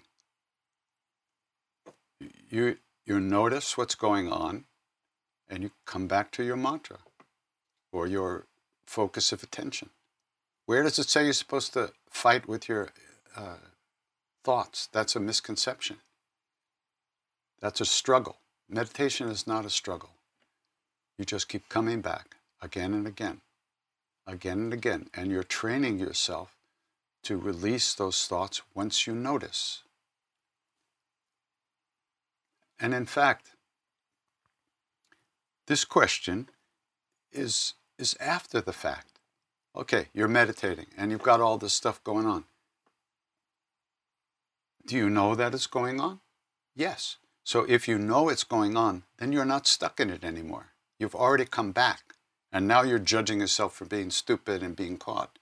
[2.49, 4.65] You, you notice what's going on
[5.47, 6.99] and you come back to your mantra
[7.93, 8.47] or your
[8.87, 9.91] focus of attention.
[10.65, 12.89] Where does it say you're supposed to fight with your
[13.37, 13.57] uh,
[14.45, 14.89] thoughts.
[14.93, 15.99] That's a misconception.
[17.61, 18.39] That's a struggle.
[18.69, 20.11] Meditation is not a struggle.
[21.19, 23.41] You just keep coming back again and again,
[24.27, 26.57] again and again, and you're training yourself
[27.23, 29.83] to release those thoughts once you notice.
[32.81, 33.51] And in fact,
[35.69, 36.49] this question
[37.31, 39.21] is, is after the fact.
[39.77, 42.45] Okay, you're meditating and you've got all this stuff going on.
[44.85, 46.21] Do you know that it's going on?
[46.75, 47.17] Yes.
[47.45, 50.73] So if you know it's going on, then you're not stuck in it anymore.
[50.99, 52.15] You've already come back.
[52.53, 55.39] And now you're judging yourself for being stupid and being caught.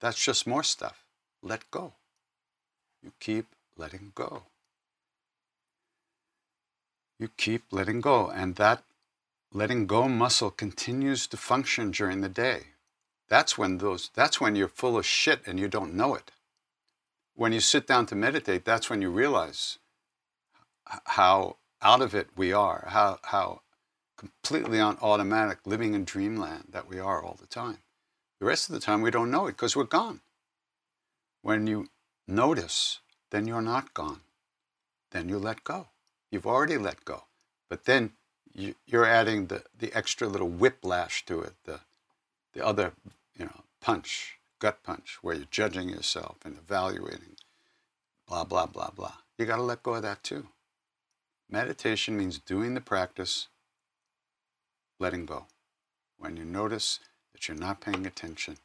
[0.00, 1.04] That's just more stuff.
[1.42, 1.94] Let go.
[3.02, 4.44] You keep letting go.
[7.18, 8.30] You keep letting go.
[8.30, 8.84] And that
[9.52, 12.68] letting go muscle continues to function during the day.
[13.28, 16.30] That's when those that's when you're full of shit and you don't know it
[17.34, 19.78] when you sit down to meditate, that's when you realize
[21.04, 23.60] how out of it we are, how, how
[24.16, 27.78] completely on automatic, living in dreamland that we are all the time.
[28.40, 30.20] The rest of the time, we don't know it because we're gone.
[31.42, 31.88] When you
[32.26, 34.20] notice, then you're not gone.
[35.10, 35.88] Then you let go.
[36.30, 37.24] You've already let go.
[37.68, 38.12] But then
[38.52, 41.80] you, are adding the, the extra little whiplash to it, the,
[42.52, 42.92] the other,
[43.38, 47.36] you know, punch gut punch where you're judging yourself and evaluating,
[48.26, 49.12] blah, blah, blah, blah.
[49.36, 50.46] You got to let go of that too.
[51.50, 53.48] Meditation means doing the practice,
[54.98, 55.48] letting go.
[56.16, 56.98] When you notice
[57.34, 58.56] that you're not paying attention,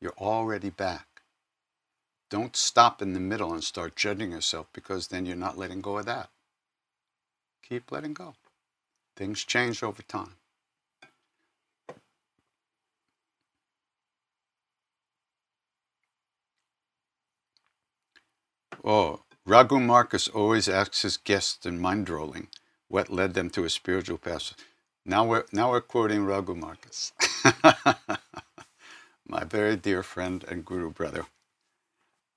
[0.00, 1.20] you're already back.
[2.30, 5.98] Don't stop in the middle and start judging yourself because then you're not letting go
[5.98, 6.30] of that.
[7.68, 8.32] Keep letting go.
[9.14, 10.36] Things change over time.
[18.84, 22.46] Oh, Raghu Markus always asks his guests in Mindrolling
[22.88, 24.54] what led them to a spiritual path.
[25.04, 27.12] Now we're, now we're quoting Raghu Markus,
[29.26, 31.26] my very dear friend and guru brother.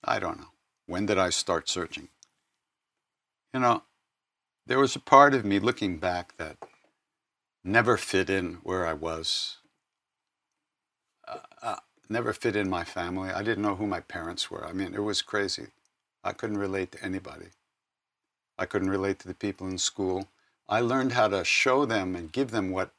[0.03, 0.51] I don't know.
[0.85, 2.09] When did I start searching?
[3.53, 3.83] You know,
[4.67, 6.57] there was a part of me looking back that
[7.63, 9.57] never fit in where I was,
[11.27, 11.75] uh, uh,
[12.09, 13.29] never fit in my family.
[13.29, 14.65] I didn't know who my parents were.
[14.65, 15.67] I mean, it was crazy.
[16.23, 17.47] I couldn't relate to anybody.
[18.57, 20.29] I couldn't relate to the people in school.
[20.69, 22.91] I learned how to show them and give them what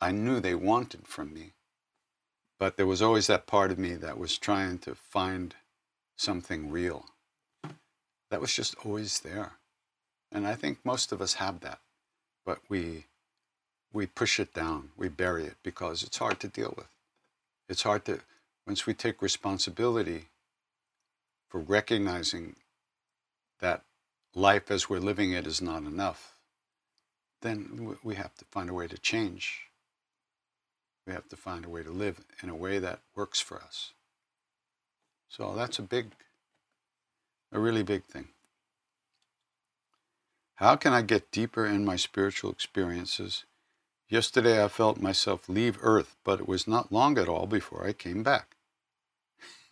[0.00, 1.52] I knew they wanted from me.
[2.58, 5.54] But there was always that part of me that was trying to find
[6.16, 7.06] something real.
[8.30, 9.52] That was just always there.
[10.30, 11.80] And I think most of us have that.
[12.44, 13.06] But we
[13.92, 16.86] we push it down, we bury it because it's hard to deal with.
[17.68, 18.20] It's hard to,
[18.66, 20.29] once we take responsibility
[21.50, 22.56] for recognizing
[23.58, 23.82] that
[24.34, 26.38] life as we're living it is not enough,
[27.42, 29.66] then we have to find a way to change.
[31.06, 33.92] We have to find a way to live in a way that works for us.
[35.28, 36.12] So that's a big,
[37.52, 38.28] a really big thing.
[40.56, 43.44] How can I get deeper in my spiritual experiences?
[44.08, 47.92] Yesterday I felt myself leave Earth, but it was not long at all before I
[47.92, 48.56] came back.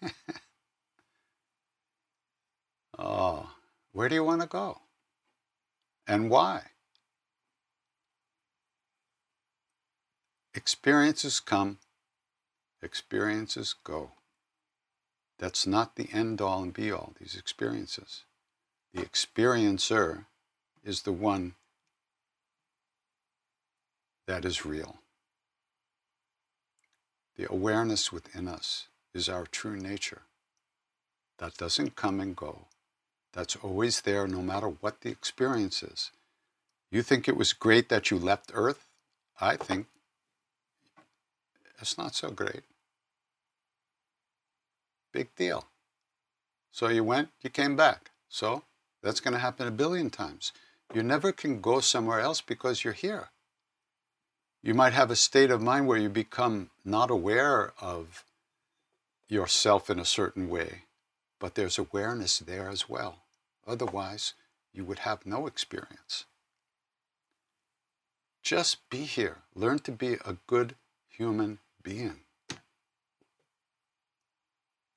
[2.99, 3.51] oh,
[3.93, 4.81] where do you want to go?
[6.07, 6.63] And why?
[10.55, 11.79] Experiences come,
[12.83, 14.13] experiences go.
[15.39, 18.25] That's not the end all and be all, these experiences.
[18.93, 20.25] The experiencer
[20.83, 21.55] is the one
[24.27, 24.97] that is real.
[27.37, 30.23] The awareness within us is our true nature.
[31.39, 32.67] That doesn't come and go.
[33.33, 36.11] That's always there no matter what the experience is.
[36.91, 38.87] You think it was great that you left Earth?
[39.41, 39.87] I think
[41.81, 42.63] it's not so great.
[45.13, 45.67] Big deal.
[46.73, 48.11] So you went, you came back.
[48.29, 48.63] So
[49.03, 50.53] that's going to happen a billion times.
[50.95, 53.29] You never can go somewhere else because you're here.
[54.63, 58.25] You might have a state of mind where you become not aware of
[59.29, 60.83] yourself in a certain way,
[61.39, 63.23] but there's awareness there as well.
[63.67, 64.35] Otherwise,
[64.73, 66.25] you would have no experience.
[68.43, 69.39] Just be here.
[69.55, 70.75] Learn to be a good
[71.09, 72.21] human being.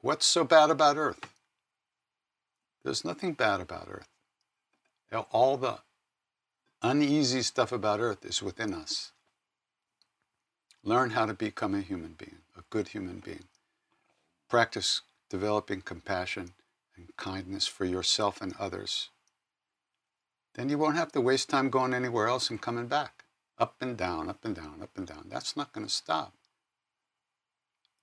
[0.01, 1.33] What's so bad about Earth?
[2.83, 4.07] There's nothing bad about Earth.
[5.31, 5.79] All the
[6.81, 9.11] uneasy stuff about Earth is within us.
[10.83, 13.43] Learn how to become a human being, a good human being.
[14.49, 15.01] Practice
[15.31, 16.51] developing compassion
[16.97, 19.09] and kindness for yourself and others.
[20.55, 23.23] Then you won't have to waste time going anywhere else and coming back.
[23.57, 25.27] Up and down, up and down, up and down.
[25.29, 26.33] That's not going to stop.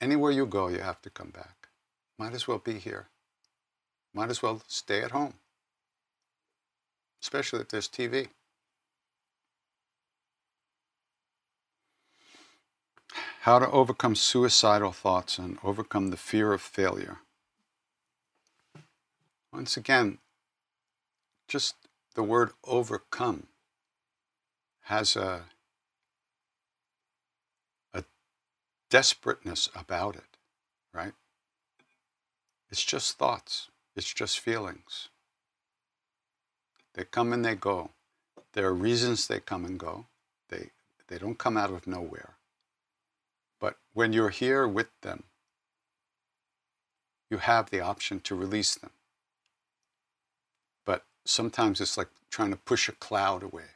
[0.00, 1.68] Anywhere you go, you have to come back.
[2.18, 3.08] Might as well be here.
[4.14, 5.34] Might as well stay at home,
[7.22, 8.28] especially if there's TV.
[13.42, 17.18] How to overcome suicidal thoughts and overcome the fear of failure.
[19.52, 20.18] Once again,
[21.46, 21.76] just
[22.14, 23.46] the word overcome
[24.82, 25.44] has a,
[27.94, 28.04] a
[28.90, 30.36] desperateness about it,
[30.92, 31.12] right?
[32.70, 35.08] It's just thoughts, it's just feelings.
[36.94, 37.90] They come and they go.
[38.52, 40.06] There are reasons they come and go.
[40.48, 40.70] They,
[41.06, 42.37] they don't come out of nowhere.
[43.98, 45.24] When you're here with them,
[47.30, 48.92] you have the option to release them.
[50.86, 53.70] But sometimes it's like trying to push a cloud away.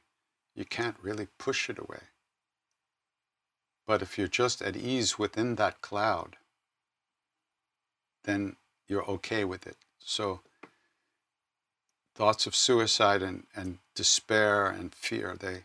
[0.55, 2.03] You can't really push it away.
[3.85, 6.37] But if you're just at ease within that cloud,
[8.23, 8.55] then
[8.87, 9.79] you're okay with it.
[9.99, 10.43] So
[12.15, 15.65] thoughts of suicide and, and despair and fear, they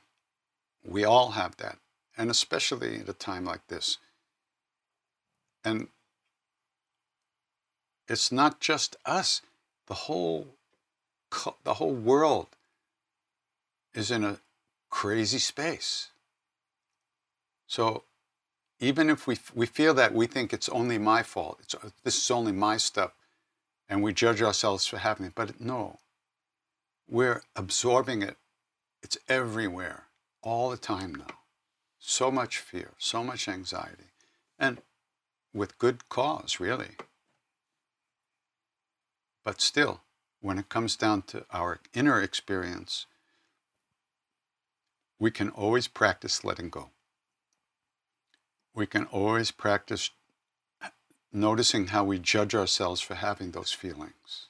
[0.84, 1.78] we all have that.
[2.18, 4.00] And especially at a time like this.
[5.64, 5.88] And
[8.08, 9.42] it's not just us.
[9.88, 10.48] The whole
[11.64, 12.48] the whole world
[13.94, 14.40] is in a
[14.90, 16.10] crazy space.
[17.68, 18.04] So
[18.80, 22.32] even if we, we feel that we think it's only my fault, it's, this is
[22.32, 23.12] only my stuff,
[23.90, 26.00] and we judge ourselves for having it, but no,
[27.10, 28.38] we're absorbing it.
[29.02, 30.04] It's everywhere,
[30.42, 31.40] all the time now.
[32.00, 34.12] So much fear, so much anxiety,
[34.58, 34.82] and
[35.58, 36.92] with good cause, really.
[39.44, 40.02] But still,
[40.40, 43.06] when it comes down to our inner experience,
[45.20, 46.90] we can always practice letting go.
[48.76, 50.12] We can always practice
[51.34, 54.48] noticing how we judge ourselves for having those feelings.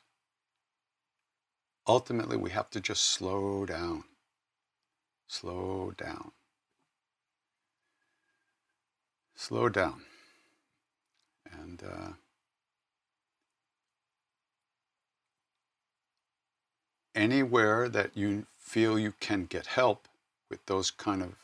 [1.88, 4.04] Ultimately, we have to just slow down.
[5.28, 6.32] Slow down.
[9.36, 10.07] Slow down.
[11.68, 12.12] And uh,
[17.14, 20.08] anywhere that you feel you can get help
[20.50, 21.36] with those kind of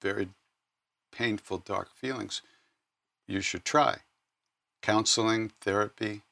[0.00, 0.28] very
[1.12, 2.40] painful, dark feelings,
[3.28, 3.98] you should try
[4.82, 6.22] counseling, therapy,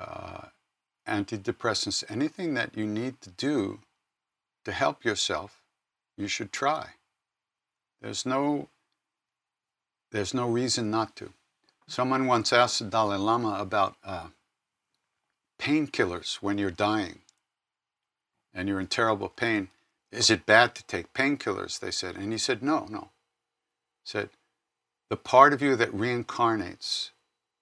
[0.00, 0.46] uh,
[1.06, 3.78] antidepressants, anything that you need to do
[4.64, 5.62] to help yourself,
[6.16, 6.88] you should try.
[8.02, 8.68] There's no,
[10.10, 11.32] there's no reason not to.
[11.88, 14.28] Someone once asked the Dalai Lama about uh,
[15.58, 17.20] painkillers when you're dying
[18.52, 19.68] and you're in terrible pain.
[20.10, 21.78] Is it bad to take painkillers?
[21.78, 22.16] They said.
[22.16, 23.10] And he said, No, no.
[24.02, 24.30] He said,
[25.10, 27.10] The part of you that reincarnates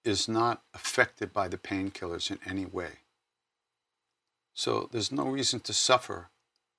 [0.03, 2.99] is not affected by the painkillers in any way.
[4.53, 6.29] So there's no reason to suffer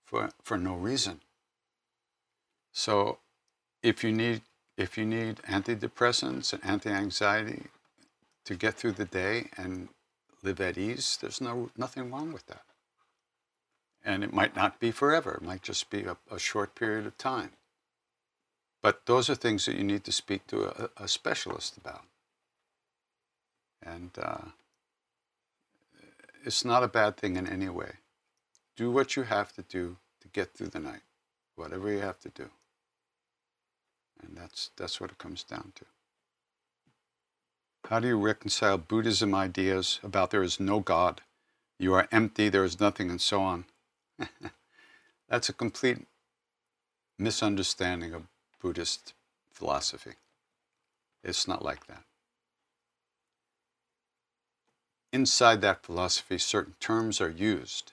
[0.05, 1.20] for, for no reason.
[2.72, 3.18] So
[3.82, 4.42] if you need
[4.77, 7.64] if you need antidepressants and anti-anxiety
[8.45, 9.89] to get through the day and
[10.43, 12.62] live at ease, there's no nothing wrong with that.
[14.05, 15.35] And it might not be forever.
[15.35, 17.53] It might just be a, a short period of time.
[18.83, 22.05] But those are things that you need to speak to a, a specialist about.
[23.83, 24.51] And uh,
[26.45, 27.95] it's not a bad thing in any way.
[28.77, 31.03] Do what you have to do to get through the night,
[31.57, 32.51] whatever you have to do.
[34.22, 35.84] And that's, that's what it comes down to.
[37.88, 41.20] How do you reconcile Buddhism ideas about there is no God,
[41.78, 43.64] you are empty, there is nothing, and so on?
[45.28, 46.06] that's a complete
[47.18, 48.26] misunderstanding of
[48.60, 49.14] Buddhist
[49.52, 50.14] philosophy.
[51.22, 52.02] It's not like that.
[55.12, 57.92] Inside that philosophy, certain terms are used.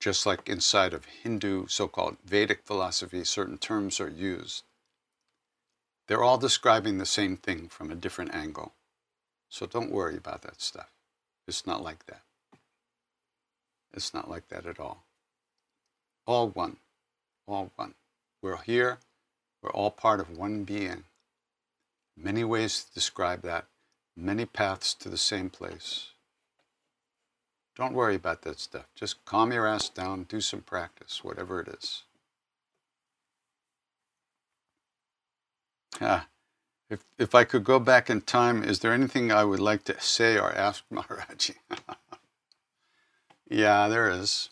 [0.00, 4.64] Just like inside of Hindu so called Vedic philosophy, certain terms are used.
[6.08, 8.72] They're all describing the same thing from a different angle.
[9.50, 10.90] So don't worry about that stuff.
[11.46, 12.22] It's not like that.
[13.92, 15.04] It's not like that at all.
[16.26, 16.78] All one.
[17.46, 17.94] All one.
[18.42, 18.98] We're here.
[19.62, 21.04] We're all part of one being.
[22.16, 23.66] Many ways to describe that.
[24.16, 26.08] Many paths to the same place.
[27.76, 28.86] Don't worry about that stuff.
[28.94, 32.04] Just calm your ass down, do some practice, whatever it is.
[36.00, 36.28] Ah,
[36.90, 40.00] if, if I could go back in time, is there anything I would like to
[40.00, 41.56] say or ask Maharaji?
[43.50, 44.50] yeah, there is.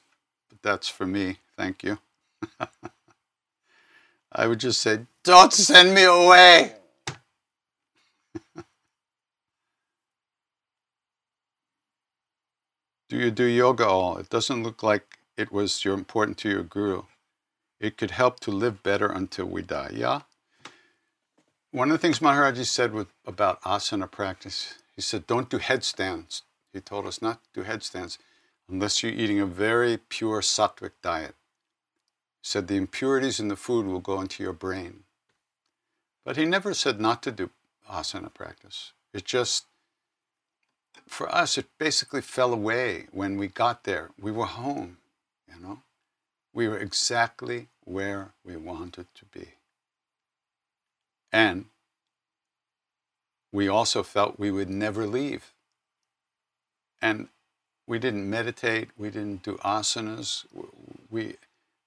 [0.49, 1.39] But that's for me.
[1.57, 1.99] Thank you.
[4.32, 6.74] I would just say, don't send me away.
[13.09, 14.18] do you do yoga all?
[14.18, 17.05] It doesn't look like it was your important to your guru.
[17.80, 19.91] It could help to live better until we die.
[19.95, 20.22] Yeah,
[21.77, 26.43] one of the things Maharaji said with, about asana practice, he said, don't do headstands.
[26.72, 28.18] He told us not to do headstands
[28.66, 31.35] unless you're eating a very pure sattvic diet.
[32.41, 35.01] He said the impurities in the food will go into your brain.
[36.24, 37.51] But he never said not to do
[37.91, 38.93] asana practice.
[39.12, 39.66] It just,
[41.07, 44.12] for us, it basically fell away when we got there.
[44.18, 44.97] We were home,
[45.47, 45.81] you know.
[46.55, 49.49] We were exactly where we wanted to be.
[51.37, 51.66] And
[53.53, 55.53] we also felt we would never leave.
[57.03, 57.28] And
[57.87, 60.47] we didn't meditate, we didn't do asanas,
[61.11, 61.37] we,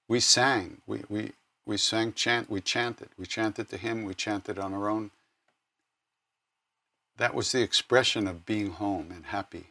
[0.06, 1.32] we sang, we, we,
[1.66, 5.10] we sang chant, we chanted, we chanted to him, we chanted on our own.
[7.16, 9.66] That was the expression of being home and happy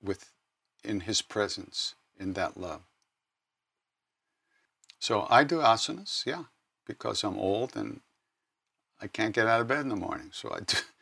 [0.00, 0.30] with
[0.84, 2.82] in his presence, in that love.
[5.00, 6.44] So I do asanas, yeah,
[6.86, 8.02] because I'm old and
[9.02, 10.30] I can't get out of bed in the morning.
[10.32, 10.60] So I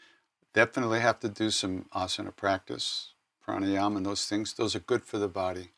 [0.54, 3.12] definitely have to do some asana practice,
[3.46, 4.54] pranayama, and those things.
[4.54, 5.72] Those are good for the body,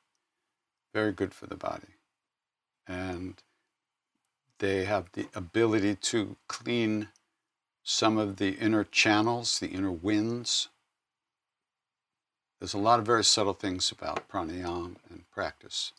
[0.92, 1.94] very good for the body.
[2.86, 3.42] And
[4.58, 7.08] they have the ability to clean
[7.82, 10.68] some of the inner channels, the inner winds.
[12.58, 15.92] There's a lot of very subtle things about pranayama and practice.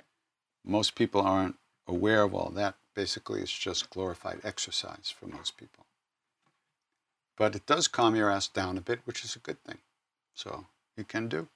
[0.64, 1.56] Most people aren't
[1.88, 2.76] aware of all that.
[2.94, 5.86] Basically, it's just glorified exercise for most people.
[7.38, 9.80] But it does calm your ass down a bit, which is a good thing.
[10.34, 10.66] So
[10.96, 11.48] you can do.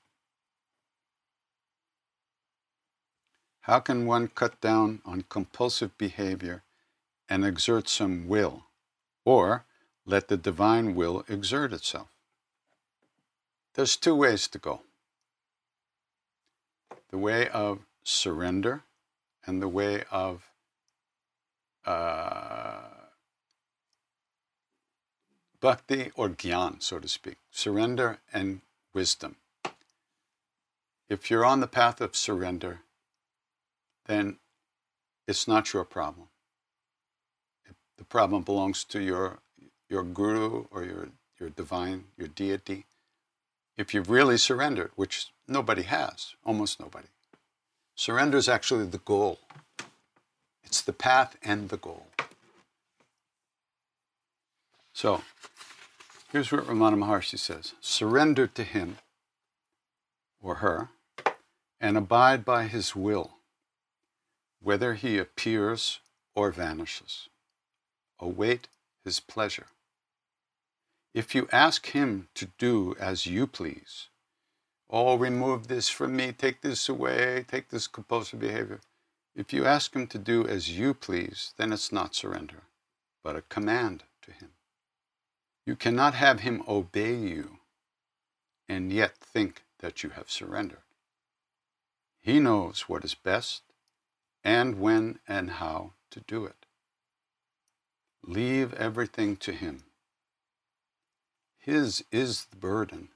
[3.62, 6.64] How can one cut down on compulsive behavior
[7.28, 8.66] and exert some will,
[9.24, 9.66] or
[10.06, 12.10] let the divine will exert itself?
[13.74, 14.82] There's two ways to go
[17.10, 18.84] the way of surrender
[19.46, 20.52] and the way of
[21.86, 22.82] uh,
[25.66, 28.62] bhakti or gyan, so to speak, surrender and
[28.94, 29.36] wisdom.
[31.10, 32.82] If you're on the path of surrender,
[34.06, 34.38] then
[35.28, 36.28] it's not your problem.
[37.98, 39.40] The problem belongs to your,
[39.90, 41.10] your guru or your,
[41.40, 42.86] your divine, your deity.
[43.76, 47.08] If you've really surrendered, which nobody has, almost nobody,
[47.96, 49.40] surrender is actually the goal.
[50.64, 52.06] It's the path and the goal.
[54.94, 55.24] So,
[56.36, 58.98] here's what Ramana Maharshi says Surrender to him
[60.42, 60.90] or her
[61.80, 63.38] and abide by his will,
[64.62, 66.02] whether he appears
[66.36, 67.30] or vanishes.
[68.20, 68.68] Await
[69.06, 69.68] his pleasure.
[71.14, 74.08] If you ask him to do as you please,
[74.90, 78.82] oh, remove this from me, take this away, take this compulsive behavior.
[79.38, 82.64] If you ask him to do as you please, then it's not surrender,
[83.24, 84.55] but a command to him.
[85.66, 87.58] You cannot have him obey you
[88.68, 90.80] and yet think that you have surrendered.
[92.22, 93.64] He knows what is best
[94.44, 96.66] and when and how to do it.
[98.24, 99.84] Leave everything to him.
[101.58, 103.10] His is the burden.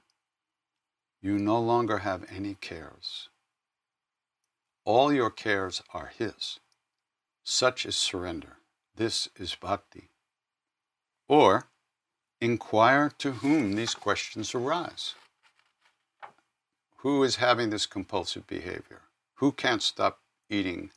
[1.20, 3.28] You no longer have any cares.
[4.84, 6.58] All your cares are his.
[7.44, 8.56] Such is surrender.
[8.96, 10.10] This is bhakti.
[11.28, 11.69] Or,
[12.40, 15.14] inquire to whom these questions arise.
[16.98, 19.02] Who is having this compulsive behavior?
[19.36, 20.90] Who can't stop eating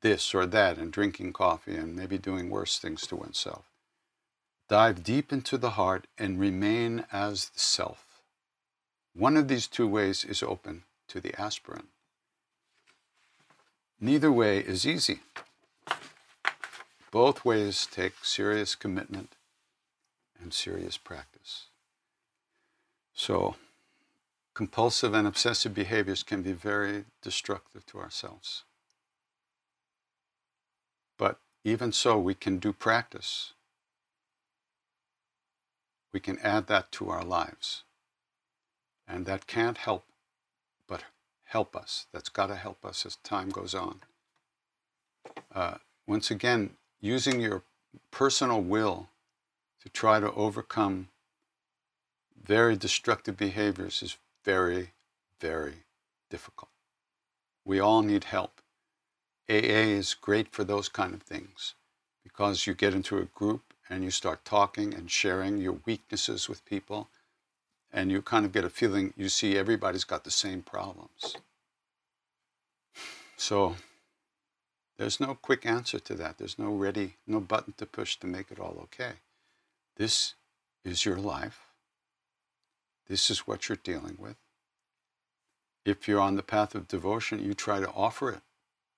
[0.00, 3.64] this or that and drinking coffee and maybe doing worse things to oneself?
[4.68, 8.22] Dive deep into the heart and remain as the self.
[9.14, 11.88] One of these two ways is open to the aspirant.
[14.00, 15.20] Neither way is easy.
[17.10, 19.34] Both ways take serious commitment
[20.40, 21.66] and serious practice.
[23.12, 23.56] So,
[24.54, 28.64] compulsive and obsessive behaviors can be very destructive to ourselves.
[31.18, 33.52] But even so, we can do practice.
[36.12, 37.82] We can add that to our lives.
[39.06, 40.04] And that can't help
[40.86, 41.04] but
[41.44, 42.06] help us.
[42.12, 44.00] That's got to help us as time goes on.
[45.54, 45.74] Uh,
[46.06, 46.70] once again,
[47.00, 47.62] using your
[48.10, 49.09] personal will
[49.82, 51.08] to try to overcome
[52.42, 54.92] very destructive behaviors is very,
[55.40, 55.84] very
[56.30, 56.70] difficult.
[57.64, 58.60] We all need help.
[59.48, 61.74] AA is great for those kind of things
[62.22, 66.64] because you get into a group and you start talking and sharing your weaknesses with
[66.64, 67.08] people
[67.92, 71.36] and you kind of get a feeling you see everybody's got the same problems.
[73.36, 73.76] So
[74.96, 76.38] there's no quick answer to that.
[76.38, 79.14] There's no ready, no button to push to make it all okay.
[80.00, 80.32] This
[80.82, 81.60] is your life.
[83.06, 84.36] This is what you're dealing with.
[85.84, 88.40] If you're on the path of devotion, you try to offer it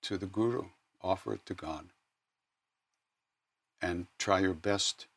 [0.03, 0.67] to the Guru,
[1.03, 1.87] offer it to God,
[3.81, 5.09] and try your best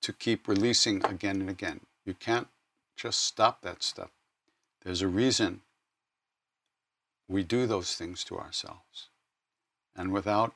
[0.00, 1.80] to keep releasing again and again.
[2.04, 2.46] You can't
[2.96, 4.10] just stop that stuff.
[4.84, 5.62] There's a reason
[7.28, 9.08] we do those things to ourselves.
[9.96, 10.54] And without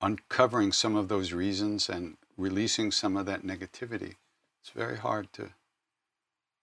[0.00, 4.14] uncovering some of those reasons and releasing some of that negativity,
[4.60, 5.50] it's very hard to,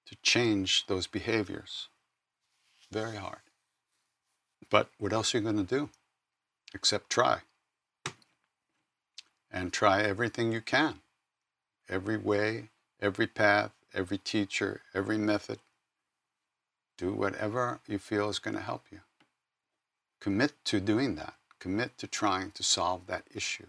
[0.06, 1.90] to change those behaviors.
[2.92, 3.40] Very hard.
[4.70, 5.90] But what else are you going to do
[6.74, 7.40] except try?
[9.52, 10.96] And try everything you can.
[11.88, 12.70] Every way,
[13.02, 15.60] every path, every teacher, every method.
[16.98, 19.00] Do whatever you feel is going to help you.
[20.20, 21.36] Commit to doing that.
[21.60, 23.68] Commit to trying to solve that issue.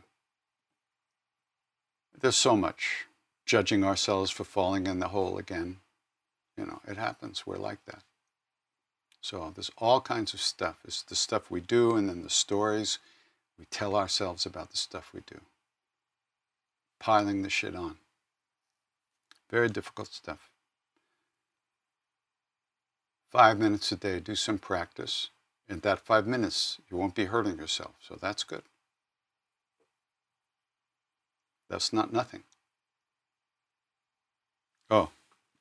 [2.21, 3.07] There's so much
[3.45, 5.79] judging ourselves for falling in the hole again.
[6.57, 7.47] You know, it happens.
[7.47, 8.03] We're like that.
[9.21, 10.77] So there's all kinds of stuff.
[10.85, 12.99] It's the stuff we do and then the stories
[13.59, 15.41] we tell ourselves about the stuff we do.
[16.99, 17.97] Piling the shit on.
[19.51, 20.51] Very difficult stuff.
[23.31, 25.31] Five minutes a day, do some practice.
[25.69, 27.95] In that five minutes, you won't be hurting yourself.
[28.01, 28.63] So that's good.
[31.69, 32.45] That's not nothing.
[34.89, 35.11] Oh,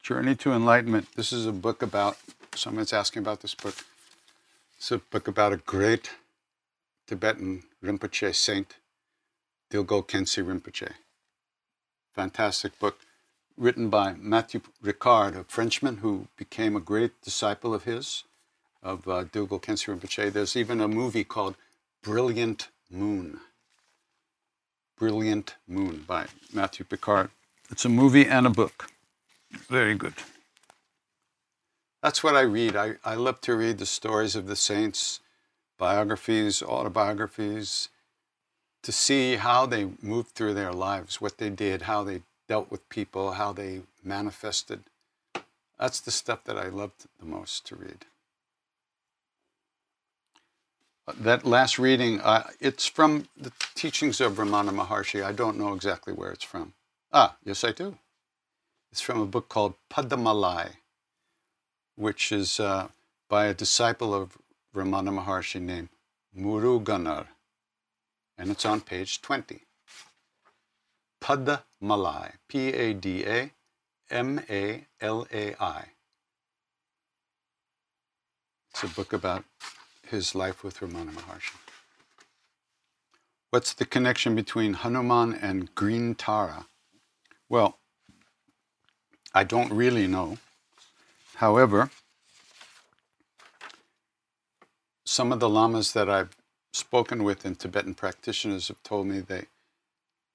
[0.03, 1.07] Journey to Enlightenment.
[1.15, 2.17] This is a book about,
[2.53, 3.75] someone's asking about this book.
[4.77, 6.11] It's a book about a great
[7.07, 8.75] Tibetan Rinpoche saint,
[9.71, 10.91] Dilgo Khyentse Rinpoche.
[12.13, 12.99] Fantastic book
[13.57, 18.25] written by Matthieu Ricard, a Frenchman who became a great disciple of his,
[18.86, 20.31] of uh, Dilgo Khyentse Rinpoche.
[20.31, 21.55] There's even a movie called
[22.03, 23.39] Brilliant Moon.
[24.97, 27.29] Brilliant Moon by Matthieu Ricard.
[27.71, 28.89] It's a movie and a book.
[29.67, 30.13] Very good.
[32.03, 32.75] That's what I read.
[32.75, 35.19] I, I love to read the stories of the saints,
[35.79, 37.89] biographies, autobiographies,
[38.83, 42.88] to see how they moved through their lives, what they did, how they dealt with
[42.89, 44.81] people, how they manifested.
[45.79, 48.05] That's the stuff that I loved the most to read.
[51.13, 55.23] That last reading, uh, it's from the teachings of Ramana Maharshi.
[55.23, 56.73] I don't know exactly where it's from.
[57.13, 57.99] Ah, yes, I do.
[58.91, 60.71] It's from a book called Padamalai,
[61.95, 62.87] which is uh,
[63.29, 64.37] by a disciple of
[64.75, 65.89] Ramana Maharshi named
[66.35, 67.27] Muruganar,
[68.37, 69.61] and it's on page 20.
[71.21, 73.51] Padamalai, P A D A
[74.09, 75.85] M A L A I.
[78.71, 79.45] It's a book about
[80.09, 81.55] his life with Ramana Maharshi.
[83.51, 86.67] What's the connection between Hanuman and green Tara?
[87.49, 87.77] Well,
[89.33, 90.37] I don't really know.
[91.35, 91.89] However,
[95.05, 96.35] some of the lamas that I've
[96.73, 99.45] spoken with and Tibetan practitioners have told me they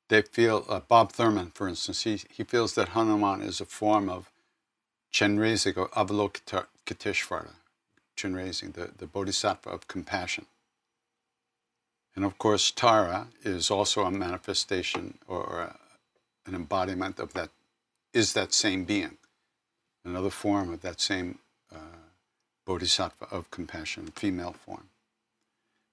[0.08, 4.08] they feel uh, Bob Thurman, for instance, he he feels that Hanuman is a form
[4.08, 4.30] of
[5.12, 7.54] Chenrezig or Avalokiteshvara,
[8.20, 10.46] Chenrezig, the, the Bodhisattva of compassion.
[12.14, 15.76] And of course, Tara is also a manifestation or a,
[16.46, 17.50] an embodiment of that,
[18.12, 19.16] is that same being,
[20.04, 21.38] another form of that same
[21.72, 21.78] uh,
[22.66, 24.88] Bodhisattva of compassion, female form.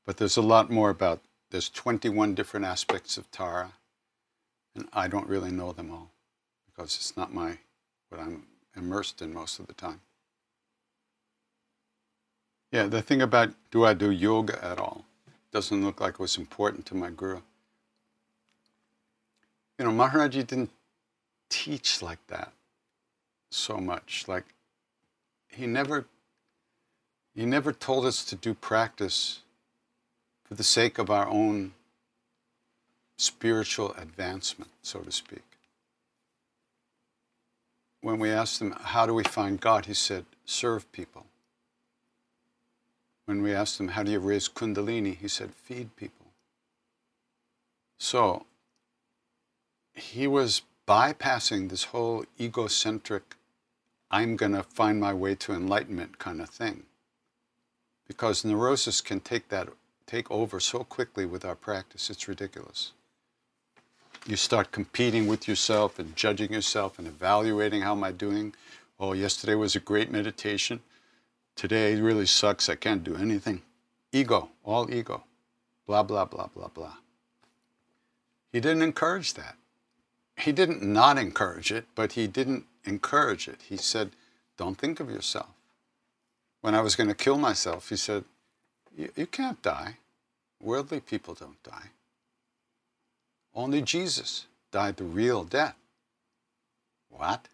[0.06, 1.22] But there's a lot more about,
[1.52, 3.74] there's 21 different aspects of Tara,
[4.76, 6.12] and I don't really know them all
[6.66, 7.60] because it's not my,
[8.10, 8.44] what I'm
[8.76, 10.02] immersed in most of the time.
[12.72, 15.06] Yeah, the thing about do I do yoga at all
[15.52, 17.42] doesn't look like it was important to my guru.
[19.80, 20.72] You know, Maharaji didn't
[21.50, 22.52] teach like that
[23.50, 24.26] so much.
[24.28, 24.46] Like
[25.48, 26.06] he never
[27.34, 29.42] he never told us to do practice
[30.44, 31.74] for the sake of our own
[33.18, 35.44] spiritual advancement, so to speak.
[38.02, 39.86] When we asked him, How do we find God?
[39.86, 41.26] he said, Serve people.
[43.28, 45.18] When we asked him, How do you raise Kundalini?
[45.18, 46.28] he said, Feed people.
[47.98, 48.46] So,
[49.94, 53.36] he was bypassing this whole egocentric,
[54.10, 56.84] I'm going to find my way to enlightenment kind of thing.
[58.08, 59.68] Because neurosis can take that
[60.06, 62.94] take over so quickly with our practice, it's ridiculous.
[64.26, 68.56] You start competing with yourself and judging yourself and evaluating how am I doing?
[69.02, 70.80] Oh, yesterday was a great meditation.
[71.58, 72.70] Today really sucks.
[72.70, 73.64] I can't do anything.
[74.14, 75.24] Ego, all ego.
[75.88, 76.98] Blah, blah, blah, blah, blah.
[78.54, 79.56] He didn't encourage that.
[80.38, 83.62] He didn't not encourage it, but he didn't encourage it.
[83.68, 84.12] He said,
[84.56, 85.50] don't think of yourself.
[86.62, 88.24] When I was going to kill myself, he said,
[88.96, 89.98] you can't die.
[90.62, 91.90] Worldly people don't die.
[93.56, 95.76] Only Jesus died the real death.
[97.10, 97.48] What?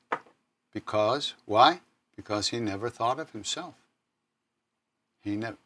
[0.73, 1.79] Because, why?
[2.17, 3.75] Because he never thought of himself.
[5.23, 5.57] He never,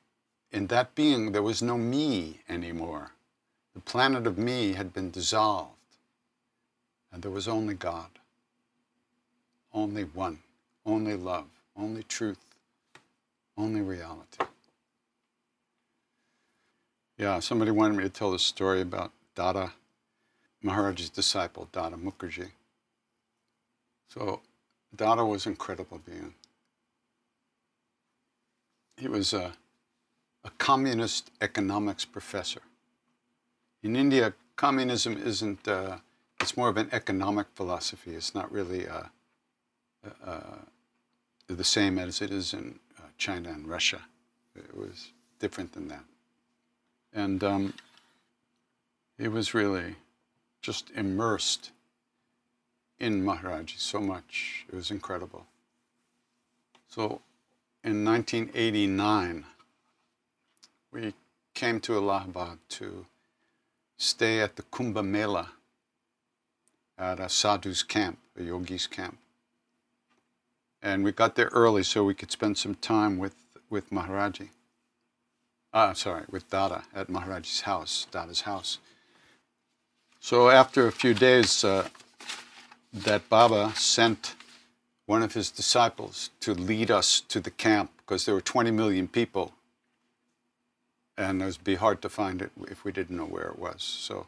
[0.52, 3.12] in that being, there was no me anymore.
[3.74, 5.74] The planet of me had been dissolved,
[7.12, 8.10] and there was only God,
[9.74, 10.40] only one,
[10.86, 12.40] only love, only truth,
[13.58, 14.46] only reality.
[17.18, 19.74] Yeah, somebody wanted me to tell the story about Dada,
[20.62, 22.52] Maharaj's disciple, Dada Mukherjee.
[24.10, 24.42] So,
[24.96, 26.34] Dada was an incredible being
[28.98, 29.54] he was a,
[30.44, 32.62] a communist economics professor.
[33.84, 35.98] In India, communism isn't, uh,
[36.42, 38.16] it's more of an economic philosophy.
[38.16, 39.04] It's not really uh,
[40.06, 40.42] uh, uh
[41.48, 42.78] the same as it is in
[43.18, 44.02] China and Russia.
[44.56, 46.04] It was different than that.
[47.14, 47.74] And um,
[49.18, 49.96] he was really
[50.62, 51.72] just immersed
[53.00, 54.66] in Maharaj so much.
[54.68, 55.46] It was incredible.
[56.90, 57.22] So
[57.84, 59.46] in 1989,
[60.92, 61.14] we
[61.54, 63.06] came to Allahabad to
[63.98, 65.52] stay at the Kumbh Mela
[66.98, 69.18] at a sadhu's camp, a yogi's camp.
[70.82, 73.36] And we got there early so we could spend some time with,
[73.70, 74.50] with Maharaji.
[75.74, 78.80] Ah, sorry, with Dada at Maharaji's house, Dada's house.
[80.20, 81.90] So after a few days, uh,
[82.94, 84.36] that Baba sent
[85.08, 89.08] one of his disciples to lead us to the camp because there were 20 million
[89.08, 89.54] people
[91.18, 93.82] and it would be hard to find it if we didn't know where it was.
[93.82, 94.28] So,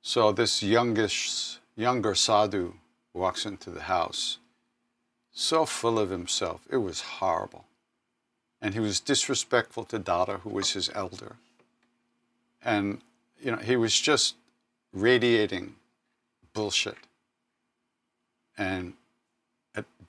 [0.00, 2.74] so this youngish, younger sadhu
[3.14, 4.38] walks into the house,
[5.30, 6.62] so full of himself.
[6.68, 7.66] It was horrible.
[8.60, 11.36] And he was disrespectful to Dada, who was his elder.
[12.64, 13.00] And,
[13.40, 14.34] you know, he was just
[14.92, 15.74] radiating
[16.54, 16.98] bullshit.
[18.56, 18.94] And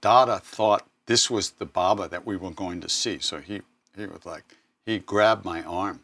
[0.04, 3.20] Dada thought this was the Baba that we were going to see.
[3.20, 3.62] So he,
[3.96, 4.44] he was like,
[4.86, 6.02] he'd grab my arm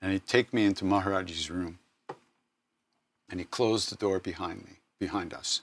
[0.00, 1.80] and he'd take me into Maharaji's room
[3.28, 5.62] and he closed the door behind me, behind us.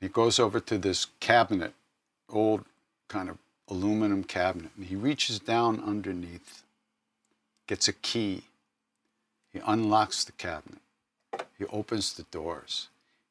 [0.00, 1.72] He goes over to this cabinet,
[2.28, 2.64] old
[3.06, 6.64] kind of aluminum cabinet, and he reaches down underneath,
[7.68, 8.42] gets a key.
[9.52, 10.80] He unlocks the cabinet.
[11.56, 12.88] He opens the doors.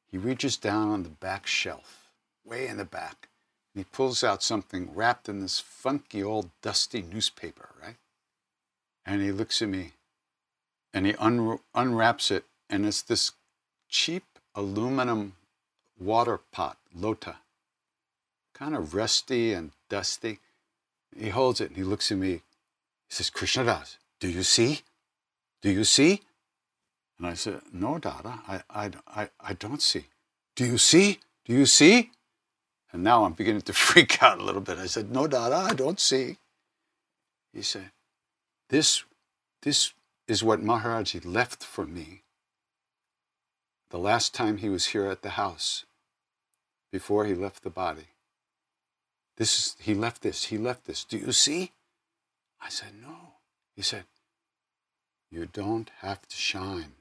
[0.10, 2.03] He reaches down on the back shelf,
[2.46, 3.30] way in the back,
[3.74, 7.98] and he pulls out something wrapped in this funky old dusty newspaper, right?
[9.06, 9.94] And he looks at me
[10.94, 13.32] and he un- unwraps it, and it's this
[13.90, 14.24] cheap
[14.56, 15.34] aluminum
[16.00, 17.38] water pot, lota,
[18.54, 20.40] kind of rusty and dusty.
[21.18, 22.32] He holds it and he looks at me.
[22.32, 22.42] He
[23.10, 24.82] says, Krishna Das, do you see?
[25.62, 26.22] Do you see?
[27.18, 30.06] And I said, No, Dada, I, I, I, I don't see.
[30.56, 31.20] Do you see?
[31.46, 32.12] Do you see?
[32.94, 34.78] And now I'm beginning to freak out a little bit.
[34.78, 36.38] I said, No, Dada, I don't see.
[37.52, 37.92] He said,
[38.70, 39.04] This,
[39.64, 39.94] this
[40.28, 42.22] is what Maharaji left for me
[43.90, 45.86] the last time he was here at the house
[46.92, 48.08] before he left the body.
[49.38, 51.04] This is, he left this, he left this.
[51.04, 51.72] Do you see?
[52.60, 53.34] I said, No.
[53.76, 54.06] He said,
[55.30, 56.94] You don't have to shine.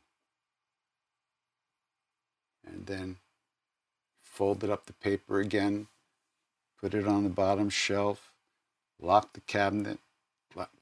[2.66, 3.16] And then
[4.43, 5.86] folded up the paper again,
[6.80, 8.32] put it on the bottom shelf,
[9.01, 10.01] locked the cabinet,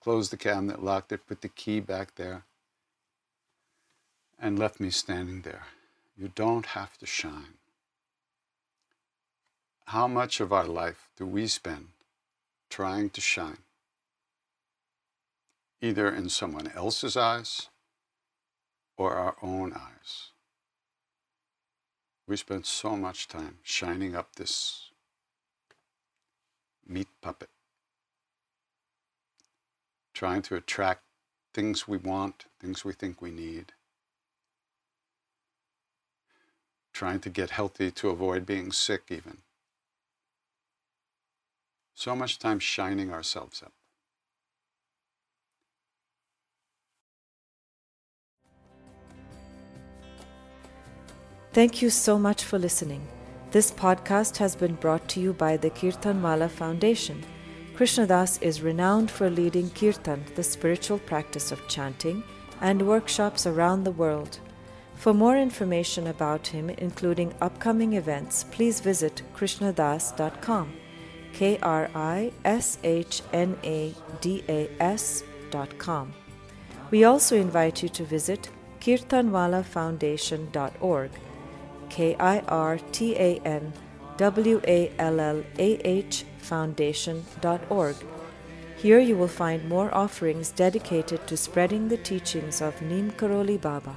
[0.03, 2.45] closed the cabinet, locked it, put the key back there,
[4.39, 5.65] and left me standing there.
[6.17, 7.59] You don't have to shine.
[9.89, 11.89] How much of our life do we spend
[12.71, 13.65] trying to shine?
[15.83, 17.69] Either in someone else's eyes
[18.97, 20.30] or our own eyes.
[22.31, 24.91] We spend so much time shining up this
[26.87, 27.51] meat puppet,
[30.15, 31.03] trying to attract
[31.53, 33.73] things we want, things we think we need,
[36.93, 39.39] trying to get healthy to avoid being sick, even.
[41.97, 43.73] So much time shining ourselves up.
[51.53, 53.09] Thank you so much for listening.
[53.51, 57.25] This podcast has been brought to you by the Kirtan Wallah Foundation.
[57.75, 62.23] Krishna Das is renowned for leading kirtan, the spiritual practice of chanting,
[62.61, 64.39] and workshops around the world.
[64.95, 70.73] For more information about him, including upcoming events, please visit krishnadas.com.
[71.33, 76.13] K R I S H N A D A S.com.
[76.93, 81.11] We also invite you to visit kirtanwallahfoundation.org
[81.91, 83.73] K I R T A N
[84.17, 87.97] W A L L A H Foundation.org.
[88.77, 93.97] Here you will find more offerings dedicated to spreading the teachings of Neem Karoli Baba.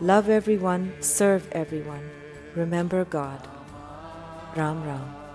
[0.00, 2.10] Love everyone, serve everyone,
[2.54, 3.46] remember God.
[4.56, 5.25] Ram Ram.